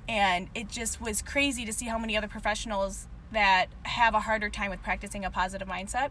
and 0.09 0.49
it 0.55 0.69
just 0.69 1.01
was 1.01 1.23
crazy 1.23 1.65
to 1.65 1.73
see 1.73 1.87
how 1.87 1.99
many 1.99 2.17
other 2.17 2.27
professionals 2.29 3.07
that 3.31 3.67
have 3.85 4.15
a 4.15 4.21
harder 4.21 4.51
time 4.51 4.71
with 4.71 4.83
practicing 4.83 5.25
a 5.25 5.31
positive 5.31 5.69
mindset 5.69 6.11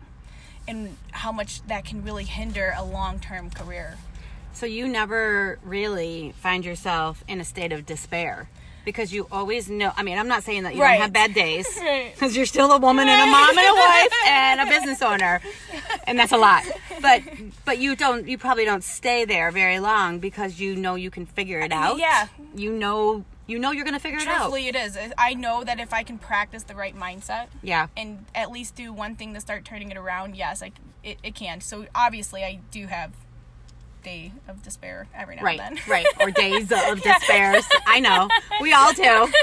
and 0.68 0.96
how 1.12 1.32
much 1.32 1.62
that 1.68 1.86
can 1.86 2.04
really 2.04 2.24
hinder 2.26 2.74
a 2.78 2.84
long-term 2.84 3.50
career. 3.52 3.98
So 4.54 4.66
you 4.66 4.88
never 4.88 5.60
really 5.64 6.34
find 6.40 6.64
yourself 6.66 7.24
in 7.28 7.40
a 7.40 7.44
state 7.46 7.72
of 7.72 7.86
despair 7.86 8.50
because 8.84 9.14
you 9.14 9.28
always 9.32 9.70
know. 9.70 9.92
I 9.96 10.04
mean, 10.04 10.18
I'm 10.18 10.28
not 10.28 10.44
saying 10.44 10.64
that 10.64 10.76
you 10.76 10.82
Right. 10.82 10.94
don't 10.94 11.04
have 11.04 11.14
bad 11.14 11.34
days 11.34 11.68
Right. 11.82 12.12
because 12.14 12.36
you're 12.36 12.46
still 12.46 12.72
a 12.72 12.78
woman 12.80 13.08
and 13.08 13.22
a 13.22 13.26
mom 13.32 13.50
and 13.58 13.60
a 13.60 13.74
wife 13.88 14.14
and 14.28 14.60
a 14.62 14.66
business 14.66 15.02
owner, 15.02 15.40
and 16.06 16.18
that's 16.20 16.32
a 16.34 16.38
lot. 16.38 16.64
But 17.02 17.22
but 17.66 17.78
you 17.80 17.96
don't. 17.96 18.28
You 18.28 18.38
probably 18.38 18.66
don't 18.66 18.84
stay 18.84 19.24
there 19.26 19.52
very 19.52 19.80
long 19.80 20.20
because 20.20 20.60
you 20.60 20.76
know 20.76 20.96
you 20.96 21.10
can 21.12 21.26
figure 21.26 21.60
it 21.60 21.72
out. 21.72 21.98
yeah. 22.00 22.28
You 22.56 22.72
know. 22.74 23.24
You 23.52 23.60
know 23.60 23.72
you're 23.72 23.86
gonna 23.86 24.00
figure 24.00 24.18
it 24.18 24.28
out. 24.28 24.36
Truthfully, 24.38 24.68
it 24.68 24.76
is. 24.76 24.98
I 25.18 25.34
know 25.34 25.64
that 25.64 25.80
if 25.80 25.94
I 25.94 26.04
can 26.04 26.18
practice 26.18 26.64
the 26.64 26.74
right 26.76 26.96
mindset, 26.98 27.48
Yeah. 27.62 27.88
and 27.98 28.26
at 28.34 28.50
least 28.52 28.76
do 28.76 28.92
one 28.94 29.16
thing 29.16 29.34
to 29.34 29.42
start 29.42 29.66
turning 29.66 29.92
it 29.92 29.98
around, 29.98 30.36
yes, 30.38 30.64
I, 30.64 30.72
it, 31.04 31.18
it 31.22 31.36
can. 31.36 31.60
So 31.62 31.86
obviously, 31.94 32.44
I 32.44 32.60
do 32.72 32.88
have 32.88 33.12
day 34.04 34.32
of 34.48 34.64
despair 34.64 35.08
every 35.14 35.36
now 35.36 35.44
Right. 35.44 35.60
and 35.60 35.78
then. 35.78 35.84
Right. 35.88 36.06
Or 36.20 36.32
days 36.32 36.72
of 36.72 37.02
despair. 37.04 37.60
I 37.86 38.00
know. 38.00 38.30
We 38.62 38.74
all 38.74 38.94
do. 38.94 39.32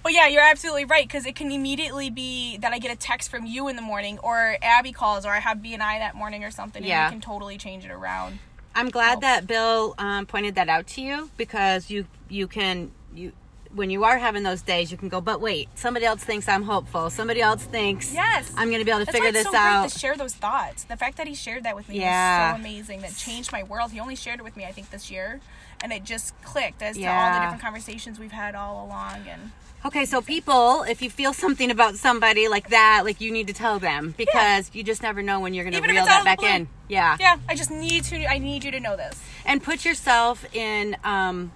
But 0.00 0.12
yeah, 0.12 0.28
you're 0.28 0.42
absolutely 0.48 0.84
right 0.84 1.06
because 1.06 1.26
it 1.26 1.34
can 1.34 1.50
immediately 1.50 2.08
be 2.08 2.56
that 2.58 2.72
I 2.72 2.78
get 2.78 2.92
a 2.92 2.96
text 2.96 3.30
from 3.32 3.46
you 3.46 3.66
in 3.66 3.74
the 3.74 3.82
morning, 3.82 4.20
or 4.20 4.56
Abby 4.62 4.92
calls, 4.92 5.26
or 5.26 5.30
I 5.32 5.40
have 5.40 5.58
BNI 5.58 5.98
that 5.98 6.14
morning 6.14 6.44
or 6.44 6.52
something, 6.52 6.84
Yeah. 6.84 7.06
and 7.06 7.14
we 7.16 7.20
can 7.20 7.20
totally 7.32 7.58
change 7.58 7.84
it 7.84 7.90
around. 7.90 8.38
I'm 8.76 8.90
glad 8.90 9.08
helps. 9.08 9.20
that 9.22 9.46
Bill 9.48 9.96
um, 9.98 10.24
pointed 10.24 10.54
that 10.54 10.68
out 10.68 10.86
to 10.88 11.00
you 11.02 11.30
because 11.36 11.90
you 11.90 12.06
you 12.28 12.46
can 12.46 12.92
you 13.18 13.32
when 13.74 13.90
you 13.90 14.02
are 14.04 14.16
having 14.16 14.42
those 14.44 14.62
days 14.62 14.90
you 14.90 14.96
can 14.96 15.10
go 15.10 15.20
but 15.20 15.42
wait 15.42 15.68
somebody 15.74 16.06
else 16.06 16.24
thinks 16.24 16.48
I'm 16.48 16.62
hopeful 16.62 17.10
somebody 17.10 17.42
else 17.42 17.62
thinks 17.64 18.14
Yes. 18.14 18.50
I'm 18.56 18.70
gonna 18.70 18.84
be 18.84 18.90
able 18.90 19.00
to 19.00 19.04
That's 19.04 19.18
figure 19.18 19.30
this 19.32 19.44
so 19.46 19.54
out 19.54 19.82
great 19.82 19.92
to 19.92 19.98
share 19.98 20.16
those 20.16 20.34
thoughts. 20.34 20.84
The 20.84 20.96
fact 20.96 21.18
that 21.18 21.26
he 21.28 21.34
shared 21.34 21.64
that 21.64 21.76
with 21.76 21.86
me 21.88 21.96
Yeah. 22.00 22.48
was 22.52 22.56
so 22.56 22.60
amazing. 22.62 23.02
That 23.02 23.14
changed 23.16 23.52
my 23.52 23.62
world. 23.64 23.92
He 23.92 24.00
only 24.00 24.16
shared 24.16 24.38
it 24.40 24.42
with 24.42 24.56
me, 24.56 24.64
I 24.64 24.72
think, 24.72 24.88
this 24.90 25.10
year, 25.10 25.40
and 25.82 25.92
it 25.92 26.02
just 26.04 26.32
clicked 26.42 26.80
as 26.82 26.96
to 26.96 27.06
all 27.06 27.30
the 27.34 27.40
different 27.40 27.60
conversations 27.62 28.18
we've 28.18 28.32
had 28.32 28.54
all 28.54 28.86
along. 28.86 29.26
And 29.28 29.50
okay 29.84 30.04
so 30.06 30.20
people 30.20 30.82
if 30.84 31.02
you 31.02 31.08
feel 31.10 31.32
something 31.32 31.70
about 31.70 31.94
somebody 31.94 32.48
like 32.48 32.70
that 32.70 33.02
like 33.04 33.20
you 33.20 33.30
need 33.30 33.46
to 33.46 33.52
tell 33.52 33.78
them 33.78 34.12
because 34.16 34.70
you 34.74 34.82
just 34.82 35.02
never 35.04 35.22
know 35.22 35.38
when 35.38 35.54
you're 35.54 35.64
gonna 35.64 35.76
Even 35.76 35.90
reel 35.90 36.04
that 36.04 36.24
back 36.24 36.42
in 36.42 36.68
yeah 36.88 37.16
yeah, 37.20 37.36
I 37.48 37.54
just 37.54 37.70
need 37.70 38.02
to. 38.04 38.26
I 38.26 38.38
need 38.38 38.64
you 38.64 38.72
to 38.72 38.80
know 38.80 38.96
this. 38.96 39.22
and 39.44 39.62
put 39.62 39.84
yourself 39.84 40.44
in 40.54 40.96
um 41.04 41.52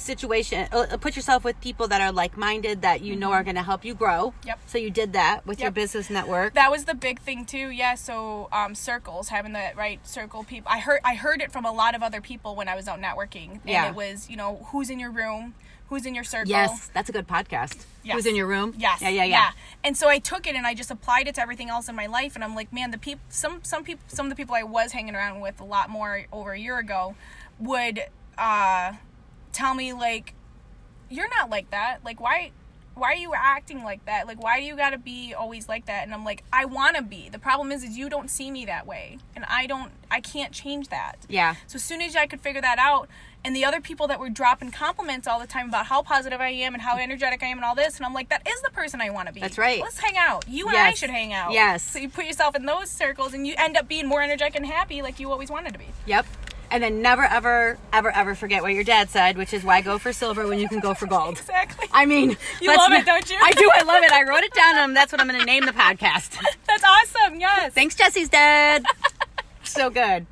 situation 0.00 0.68
uh, 0.72 0.96
put 0.98 1.16
yourself 1.16 1.44
with 1.44 1.60
people 1.60 1.88
that 1.88 2.00
are 2.00 2.12
like-minded 2.12 2.82
that 2.82 3.00
you 3.02 3.14
know 3.16 3.32
are 3.32 3.42
going 3.44 3.56
to 3.56 3.62
help 3.62 3.84
you 3.84 3.94
grow 3.94 4.08
Mm-hmm. 4.38 4.48
Yep. 4.48 4.58
so 4.66 4.78
you 4.78 4.90
did 4.90 5.12
that 5.12 5.46
with 5.46 5.60
your 5.60 5.70
business 5.70 6.08
network 6.10 6.54
that 6.54 6.70
was 6.70 6.84
the 6.84 6.94
big 6.94 7.20
thing 7.20 7.44
too 7.44 7.68
yeah 7.70 7.94
so 7.94 8.48
um, 8.52 8.74
circles 8.74 9.28
having 9.28 9.52
the 9.52 9.70
right 9.76 10.06
circle 10.06 10.44
people 10.44 10.70
i 10.72 10.78
heard 10.78 11.00
i 11.04 11.14
heard 11.14 11.40
it 11.40 11.52
from 11.52 11.64
a 11.64 11.72
lot 11.72 11.94
of 11.94 12.02
other 12.02 12.20
people 12.20 12.54
when 12.56 12.68
i 12.68 12.74
was 12.74 12.88
out 12.88 13.00
networking 13.00 13.50
and 13.52 13.60
Yeah. 13.66 13.88
it 13.88 13.94
was 13.94 14.28
you 14.30 14.36
know 14.36 14.66
who's 14.70 14.90
in 14.90 14.98
your 14.98 15.10
room 15.10 15.54
who's 15.88 16.04
in 16.06 16.14
your 16.14 16.24
circle 16.24 16.50
yes 16.50 16.90
that's 16.92 17.08
a 17.08 17.12
good 17.12 17.26
podcast 17.28 17.84
Yes. 18.04 18.14
who's 18.16 18.26
in 18.26 18.36
your 18.36 18.46
room 18.46 18.74
Yes. 18.78 19.00
yeah 19.02 19.08
yeah 19.10 19.24
yeah, 19.24 19.50
And 19.84 19.96
so 19.96 20.08
I 20.08 20.18
took 20.18 20.46
it 20.46 20.54
and 20.54 20.66
I 20.66 20.72
just 20.74 20.90
applied 20.90 21.28
it 21.28 21.34
to 21.34 21.42
everything 21.42 21.68
else 21.68 21.88
in 21.88 21.94
my 21.94 22.06
life 22.06 22.34
and 22.36 22.42
I'm 22.44 22.54
like, 22.54 22.72
man, 22.72 22.90
the 22.90 22.96
people 22.98 23.20
some 23.28 23.60
some 23.62 23.84
people 23.84 24.02
some 24.08 24.24
of 24.26 24.30
the 24.30 24.36
people 24.36 24.54
I 24.54 24.62
was 24.62 24.92
hanging 24.92 25.14
around 25.14 25.40
with 25.40 25.60
a 25.60 25.64
lot 25.64 25.90
more 25.90 26.24
over 26.32 26.52
a 26.52 26.58
year 26.58 26.78
ago 26.78 27.14
would 27.58 28.00
uh 28.38 28.92
tell 29.58 29.74
me 29.74 29.92
like 29.92 30.34
you're 31.10 31.28
not 31.28 31.50
like 31.50 31.70
that. 31.70 31.98
Like 32.04 32.20
why 32.20 32.52
why 32.94 33.12
are 33.12 33.16
you 33.16 33.32
acting 33.34 33.84
like 33.84 34.04
that? 34.06 34.26
Like 34.26 34.42
why 34.42 34.60
do 34.60 34.66
you 34.66 34.76
got 34.76 34.90
to 34.90 34.98
be 34.98 35.34
always 35.34 35.68
like 35.68 35.86
that? 35.86 36.04
And 36.04 36.14
I'm 36.14 36.24
like, 36.24 36.44
I 36.52 36.64
want 36.64 36.96
to 36.96 37.02
be. 37.02 37.28
The 37.28 37.38
problem 37.38 37.72
is 37.72 37.82
is 37.82 37.96
you 37.96 38.08
don't 38.08 38.30
see 38.30 38.50
me 38.50 38.66
that 38.66 38.86
way. 38.86 39.18
And 39.34 39.44
I 39.48 39.66
don't 39.66 39.92
I 40.10 40.20
can't 40.20 40.52
change 40.52 40.88
that. 40.88 41.16
Yeah. 41.28 41.56
So 41.66 41.76
as 41.76 41.84
soon 41.84 42.00
as 42.00 42.16
I 42.16 42.26
could 42.26 42.40
figure 42.40 42.60
that 42.60 42.78
out, 42.78 43.08
and 43.44 43.54
the 43.54 43.64
other 43.64 43.80
people 43.80 44.08
that 44.08 44.18
were 44.18 44.30
dropping 44.30 44.72
compliments 44.72 45.28
all 45.28 45.38
the 45.38 45.46
time 45.46 45.68
about 45.68 45.86
how 45.86 46.02
positive 46.02 46.40
I 46.40 46.50
am 46.50 46.74
and 46.74 46.82
how 46.82 46.98
energetic 46.98 47.42
I 47.42 47.46
am 47.46 47.58
and 47.58 47.64
all 47.64 47.74
this, 47.74 47.96
and 47.96 48.04
I'm 48.04 48.12
like, 48.12 48.30
that 48.30 48.46
is 48.48 48.60
the 48.62 48.70
person 48.70 49.00
I 49.00 49.10
want 49.10 49.28
to 49.28 49.34
be. 49.34 49.40
That's 49.40 49.58
right. 49.58 49.80
Let's 49.80 49.98
hang 49.98 50.16
out. 50.16 50.44
You 50.48 50.68
and 50.68 50.76
I 50.76 50.92
should 50.92 51.10
hang 51.10 51.32
out. 51.32 51.52
Yes. 51.52 51.84
So 51.84 51.98
you 52.00 52.08
put 52.08 52.26
yourself 52.26 52.56
in 52.56 52.66
those 52.66 52.90
circles, 52.90 53.34
and 53.34 53.46
you 53.46 53.54
end 53.56 53.76
up 53.76 53.86
being 53.88 54.06
more 54.06 54.22
energetic 54.22 54.56
and 54.56 54.66
happy, 54.66 55.02
like 55.02 55.20
you 55.20 55.30
always 55.30 55.50
wanted 55.50 55.72
to 55.72 55.78
be. 55.78 55.86
Yep. 56.06 56.26
And 56.70 56.82
then 56.82 57.00
never, 57.00 57.24
ever, 57.24 57.78
ever, 57.92 58.10
ever 58.14 58.34
forget 58.34 58.62
what 58.62 58.74
your 58.74 58.84
dad 58.84 59.08
said, 59.08 59.38
which 59.38 59.54
is 59.54 59.64
why 59.64 59.80
go 59.80 59.98
for 59.98 60.12
silver 60.12 60.46
when 60.46 60.58
you 60.58 60.68
can 60.68 60.80
go 60.80 60.92
for 60.92 61.06
gold. 61.06 61.38
Exactly. 61.38 61.86
I 61.92 62.04
mean, 62.04 62.36
You 62.60 62.76
love 62.76 62.92
it, 62.92 63.06
don't 63.06 63.28
you? 63.30 63.38
I 63.42 63.52
do. 63.52 63.70
I 63.74 63.82
love 63.84 64.02
it. 64.02 64.12
I 64.12 64.22
wrote 64.24 64.42
it 64.42 64.52
down, 64.52 64.76
and 64.76 64.94
that's 64.96 65.10
what 65.10 65.20
I'm 65.20 65.28
going 65.28 65.40
to 65.40 65.46
name 65.46 65.64
the 65.64 65.72
podcast. 65.72 66.36
That's 66.66 66.84
awesome. 66.84 67.40
Yes. 67.40 67.72
Thanks, 67.72 67.94
Jesse's 67.94 68.28
dad. 68.28 68.84
so 69.64 69.88
good. 69.88 70.26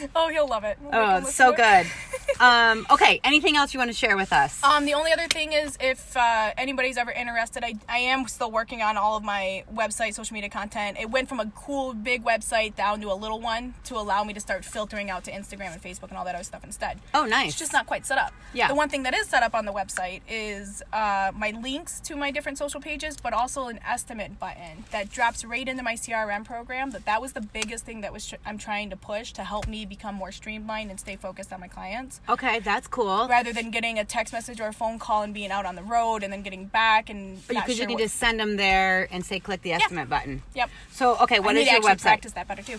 Oh, 0.14 0.28
he'll 0.28 0.48
love 0.48 0.64
it. 0.64 0.78
We'll 0.80 0.94
Oh, 0.94 1.16
it's 1.18 1.34
so 1.34 1.52
good. 1.52 1.86
Um, 2.38 2.86
okay. 2.90 3.18
Anything 3.24 3.56
else 3.56 3.72
you 3.72 3.78
want 3.78 3.88
to 3.88 3.96
share 3.96 4.14
with 4.14 4.30
us? 4.30 4.62
Um, 4.62 4.84
the 4.84 4.92
only 4.92 5.10
other 5.10 5.26
thing 5.26 5.54
is 5.54 5.78
if 5.80 6.14
uh, 6.18 6.50
anybody's 6.58 6.98
ever 6.98 7.10
interested, 7.10 7.64
I, 7.64 7.76
I 7.88 7.98
am 7.98 8.28
still 8.28 8.50
working 8.50 8.82
on 8.82 8.98
all 8.98 9.16
of 9.16 9.24
my 9.24 9.64
website, 9.72 10.12
social 10.12 10.34
media 10.34 10.50
content. 10.50 10.98
It 11.00 11.08
went 11.10 11.30
from 11.30 11.40
a 11.40 11.46
cool 11.54 11.94
big 11.94 12.24
website 12.24 12.76
down 12.76 13.00
to 13.00 13.10
a 13.10 13.14
little 13.14 13.40
one 13.40 13.72
to 13.84 13.94
allow 13.96 14.22
me 14.22 14.34
to 14.34 14.40
start 14.40 14.66
filtering 14.66 15.08
out 15.08 15.24
to 15.24 15.32
Instagram 15.32 15.72
and 15.72 15.82
Facebook 15.82 16.08
and 16.10 16.18
all 16.18 16.26
that 16.26 16.34
other 16.34 16.44
stuff 16.44 16.62
instead. 16.62 16.98
Oh, 17.14 17.24
nice. 17.24 17.50
It's 17.50 17.58
just 17.58 17.72
not 17.72 17.86
quite 17.86 18.04
set 18.04 18.18
up. 18.18 18.34
Yeah. 18.52 18.68
The 18.68 18.74
one 18.74 18.90
thing 18.90 19.04
that 19.04 19.14
is 19.14 19.28
set 19.28 19.42
up 19.42 19.54
on 19.54 19.64
the 19.64 19.72
website 19.72 20.20
is 20.28 20.82
uh, 20.92 21.32
my 21.34 21.52
links 21.52 22.00
to 22.00 22.16
my 22.16 22.30
different 22.30 22.58
social 22.58 22.82
pages, 22.82 23.16
but 23.16 23.32
also 23.32 23.68
an 23.68 23.80
estimate 23.88 24.38
button 24.38 24.84
that 24.90 25.10
drops 25.10 25.42
right 25.42 25.66
into 25.66 25.82
my 25.82 25.94
CRM 25.94 26.44
program. 26.44 26.90
That 26.90 27.06
that 27.06 27.22
was 27.22 27.32
the 27.32 27.40
biggest 27.40 27.86
thing 27.86 28.02
that 28.02 28.12
was 28.12 28.26
tr- 28.26 28.34
I'm 28.44 28.58
trying 28.58 28.90
to 28.90 28.96
push 28.96 29.32
to 29.32 29.44
help 29.44 29.66
me 29.66 29.85
become 29.86 30.14
more 30.14 30.30
streamlined 30.32 30.90
and 30.90 30.98
stay 31.00 31.16
focused 31.16 31.52
on 31.52 31.60
my 31.60 31.68
clients 31.68 32.20
Okay, 32.28 32.58
that's 32.60 32.86
cool. 32.86 33.26
rather 33.28 33.52
than 33.52 33.70
getting 33.70 33.98
a 33.98 34.04
text 34.04 34.32
message 34.32 34.60
or 34.60 34.68
a 34.68 34.72
phone 34.72 34.98
call 34.98 35.22
and 35.22 35.32
being 35.32 35.50
out 35.50 35.64
on 35.66 35.74
the 35.76 35.82
road 35.82 36.22
and 36.22 36.32
then 36.32 36.42
getting 36.42 36.66
back 36.66 37.08
and 37.10 37.44
But 37.46 37.56
you 37.68 37.74
sure 37.74 37.88
you 37.88 37.94
what- 37.94 38.02
just 38.02 38.16
send 38.16 38.38
them 38.40 38.56
there 38.56 39.08
and 39.10 39.24
say 39.24 39.40
click 39.40 39.62
the 39.62 39.72
estimate 39.72 40.08
button. 40.08 40.42
Yep. 40.54 40.70
So 40.92 41.16
okay, 41.22 41.40
what 41.40 41.56
I 41.56 41.60
is 41.60 41.66
need 41.66 41.72
your 41.72 41.82
website? 41.82 42.02
practice 42.02 42.32
that 42.32 42.46
better 42.48 42.62
too. 42.62 42.78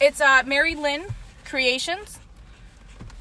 It's 0.00 0.20
uh, 0.20 0.42
Mary 0.46 0.74
Lynn 0.74 1.04
Creations 1.44 2.18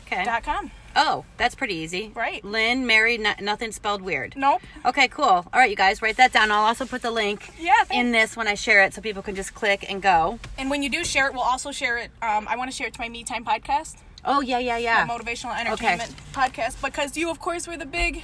Okay. 0.07 0.23
dot 0.23 0.43
com. 0.43 0.71
Oh, 0.95 1.25
that's 1.37 1.55
pretty 1.55 1.75
easy. 1.75 2.11
Right. 2.15 2.43
Lynn, 2.45 2.87
Mary, 2.87 3.17
no, 3.17 3.33
nothing 3.41 3.71
spelled 3.73 4.01
weird. 4.01 4.33
Nope. 4.37 4.61
Okay, 4.85 5.07
cool. 5.09 5.25
All 5.25 5.45
right, 5.53 5.69
you 5.69 5.75
guys, 5.75 6.01
write 6.01 6.17
that 6.17 6.31
down. 6.31 6.51
I'll 6.51 6.63
also 6.65 6.85
put 6.85 7.01
the 7.01 7.11
link 7.11 7.51
Yeah, 7.59 7.73
thanks. 7.83 7.93
in 7.95 8.11
this 8.13 8.37
when 8.37 8.47
I 8.47 8.53
share 8.55 8.81
it 8.83 8.93
so 8.93 9.01
people 9.01 9.21
can 9.21 9.35
just 9.35 9.53
click 9.53 9.85
and 9.89 10.01
go. 10.01 10.39
And 10.57 10.69
when 10.69 10.81
you 10.83 10.89
do 10.89 11.03
share 11.03 11.27
it, 11.27 11.33
we'll 11.33 11.41
also 11.43 11.71
share 11.71 11.97
it. 11.97 12.11
Um, 12.21 12.47
I 12.47 12.55
want 12.55 12.71
to 12.71 12.75
share 12.75 12.87
it 12.87 12.93
to 12.93 13.01
my 13.01 13.09
Me 13.09 13.23
Time 13.25 13.43
podcast, 13.43 13.97
Oh, 14.23 14.41
yeah, 14.41 14.57
yeah, 14.57 14.77
yeah. 14.77 15.05
my 15.07 15.13
motivational 15.17 15.59
entertainment 15.59 16.15
podcast, 16.31 16.81
because 16.81 17.15
you, 17.17 17.29
of 17.29 17.39
course, 17.39 17.67
were 17.67 17.77
the 17.77 17.85
big, 17.85 18.23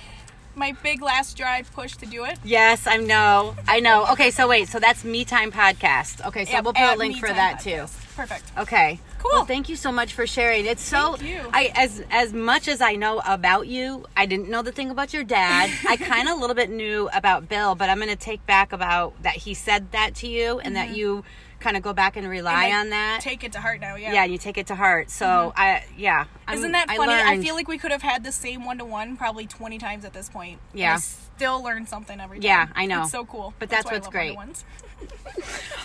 my 0.56 0.72
big 0.82 1.02
last 1.02 1.36
drive 1.38 1.72
push 1.74 1.96
to 1.98 2.06
do 2.06 2.24
it. 2.24 2.40
Yes, 2.44 2.88
I 2.88 2.98
know. 2.98 3.56
I 3.68 3.82
know. 3.82 4.06
Okay, 4.14 4.32
so 4.32 4.48
wait, 4.48 4.68
so 4.70 4.80
that's 4.80 5.04
Me 5.04 5.26
Time 5.26 5.52
Podcast. 5.52 6.26
Okay, 6.26 6.46
so 6.46 6.54
Yep, 6.54 6.64
we'll 6.64 6.74
put 6.74 6.96
a 6.96 6.96
link 6.96 7.16
Me 7.16 7.20
for 7.20 7.28
Time 7.28 7.36
that 7.36 7.60
too. 7.60 7.86
Perfect. 8.16 8.44
Okay. 8.58 9.00
Cool. 9.22 9.32
Well, 9.34 9.46
thank 9.46 9.70
you 9.70 9.76
so 9.76 9.92
much 9.92 10.14
for 10.14 10.26
sharing. 10.26 10.66
It's 10.66 10.82
so 10.84 11.14
Thank 11.16 11.30
you. 11.32 11.50
I 11.54 11.72
as 11.76 12.04
as 12.10 12.34
much 12.34 12.68
as 12.68 12.82
I 12.82 12.96
know 12.96 13.22
about 13.26 13.68
you, 13.68 14.06
I 14.18 14.26
didn't 14.26 14.50
know 14.50 14.62
the 14.62 14.72
thing 14.72 14.90
about 14.90 15.14
your 15.14 15.24
dad. 15.24 15.70
I 15.88 15.96
kind 15.98 16.28
of 16.28 16.38
a 16.38 16.42
little 16.42 16.56
bit 16.56 16.70
knew 16.70 17.10
about 17.14 17.48
Bill, 17.48 17.76
but 17.76 17.90
I'm 17.90 17.98
going 17.98 18.10
to 18.10 18.16
take 18.16 18.46
back 18.46 18.74
about 18.74 19.22
that 19.24 19.36
he 19.36 19.54
said 19.54 19.92
that 19.92 20.16
to 20.16 20.28
you 20.28 20.60
and 20.60 20.76
Mm-hmm. 20.76 20.92
that 20.92 20.98
you 20.98 21.24
kind 21.60 21.78
of 21.78 21.84
go 21.84 21.94
back 21.94 22.18
and 22.18 22.28
rely 22.28 22.66
And 22.68 22.74
on 22.76 22.90
that. 22.90 23.20
Take 23.22 23.44
it 23.44 23.52
to 23.52 23.60
heart 23.60 23.80
now. 23.82 23.96
Yeah. 23.96 24.14
yeah, 24.14 24.24
you 24.26 24.40
take 24.40 24.58
it 24.58 24.66
to 24.68 24.76
heart. 24.76 25.12
So 25.12 25.54
I, 25.56 25.84
yeah, 25.96 26.26
I'm- 26.48 26.58
Isn't 26.58 26.72
that 26.72 26.88
funny? 26.88 27.14
I, 27.14 27.34
learned- 27.34 27.44
feel 27.44 27.54
like 27.54 27.68
we 27.68 27.78
could 27.78 27.92
have 27.92 28.02
had 28.02 28.24
the 28.24 28.32
same 28.32 28.66
one 28.66 28.80
to 28.80 28.86
one 28.86 29.16
probably 29.16 29.46
20 29.46 29.78
times 29.78 30.04
at 30.04 30.12
this 30.14 30.28
point. 30.28 30.60
Yeah. 30.74 30.96
Still 30.98 31.62
learn 31.64 31.86
something 31.86 32.20
every 32.20 32.40
time. 32.40 32.44
Yeah, 32.46 32.68
I 32.74 32.88
know. 32.88 33.04
It's 33.04 33.12
so 33.12 33.26
cool. 33.26 33.54
But 33.60 33.70
that's 33.70 33.86
I 33.86 33.94
what's 33.94 34.08
great. 34.08 34.36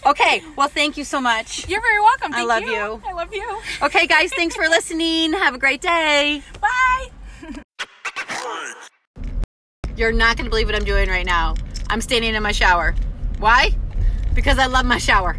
Okay, 0.06 0.42
well, 0.54 0.68
thank 0.68 0.96
you 0.96 1.02
so 1.02 1.20
much. 1.20 1.68
You're 1.68 1.80
very 1.80 2.00
welcome. 2.00 2.32
I 2.32 2.44
love 2.44 2.62
you. 2.62 2.70
you. 2.70 3.02
I 3.06 3.12
love 3.12 3.34
you. 3.34 3.60
Okay, 3.82 4.06
guys, 4.06 4.32
thanks 4.32 4.54
for 4.54 4.68
listening. 4.68 5.32
Have 5.32 5.54
a 5.54 5.58
great 5.58 5.80
day. 5.80 6.42
Bye. 6.60 7.08
You're 9.96 10.12
not 10.12 10.36
going 10.36 10.44
to 10.44 10.50
believe 10.50 10.66
what 10.66 10.76
I'm 10.76 10.84
doing 10.84 11.08
right 11.08 11.26
now. 11.26 11.54
I'm 11.90 12.00
standing 12.00 12.34
in 12.34 12.42
my 12.42 12.52
shower. 12.52 12.94
Why? 13.38 13.70
Because 14.34 14.58
I 14.58 14.66
love 14.66 14.86
my 14.86 14.98
shower. 14.98 15.34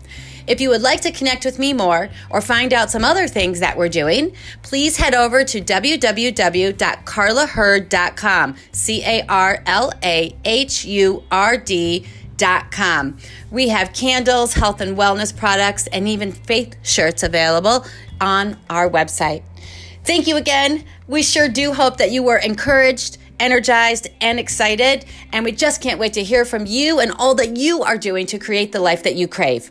If 0.46 0.60
you 0.60 0.68
would 0.70 0.82
like 0.82 1.00
to 1.02 1.12
connect 1.12 1.44
with 1.44 1.58
me 1.58 1.72
more 1.72 2.08
or 2.30 2.40
find 2.40 2.72
out 2.72 2.90
some 2.90 3.04
other 3.04 3.26
things 3.28 3.60
that 3.60 3.76
we're 3.76 3.88
doing, 3.88 4.34
please 4.62 4.96
head 4.96 5.14
over 5.14 5.44
to 5.44 5.60
www.carlahurd.com. 5.60 8.56
C 8.72 9.04
A 9.04 9.24
R 9.28 9.62
L 9.66 9.92
A 10.02 10.36
H 10.44 10.84
U 10.84 11.22
R 11.30 11.56
D.com. 11.56 13.18
We 13.50 13.68
have 13.68 13.92
candles, 13.92 14.54
health 14.54 14.80
and 14.80 14.96
wellness 14.96 15.36
products, 15.36 15.86
and 15.88 16.08
even 16.08 16.32
faith 16.32 16.76
shirts 16.82 17.22
available 17.22 17.84
on 18.20 18.56
our 18.68 18.88
website. 18.88 19.42
Thank 20.04 20.26
you 20.26 20.36
again. 20.36 20.84
We 21.06 21.22
sure 21.22 21.48
do 21.48 21.72
hope 21.72 21.98
that 21.98 22.10
you 22.10 22.22
were 22.22 22.38
encouraged, 22.38 23.18
energized, 23.38 24.08
and 24.20 24.38
excited. 24.38 25.04
And 25.32 25.44
we 25.44 25.52
just 25.52 25.82
can't 25.82 25.98
wait 25.98 26.14
to 26.14 26.22
hear 26.22 26.44
from 26.44 26.66
you 26.66 27.00
and 27.00 27.12
all 27.12 27.34
that 27.36 27.56
you 27.56 27.82
are 27.82 27.98
doing 27.98 28.26
to 28.26 28.38
create 28.38 28.72
the 28.72 28.80
life 28.80 29.02
that 29.02 29.14
you 29.14 29.28
crave. 29.28 29.70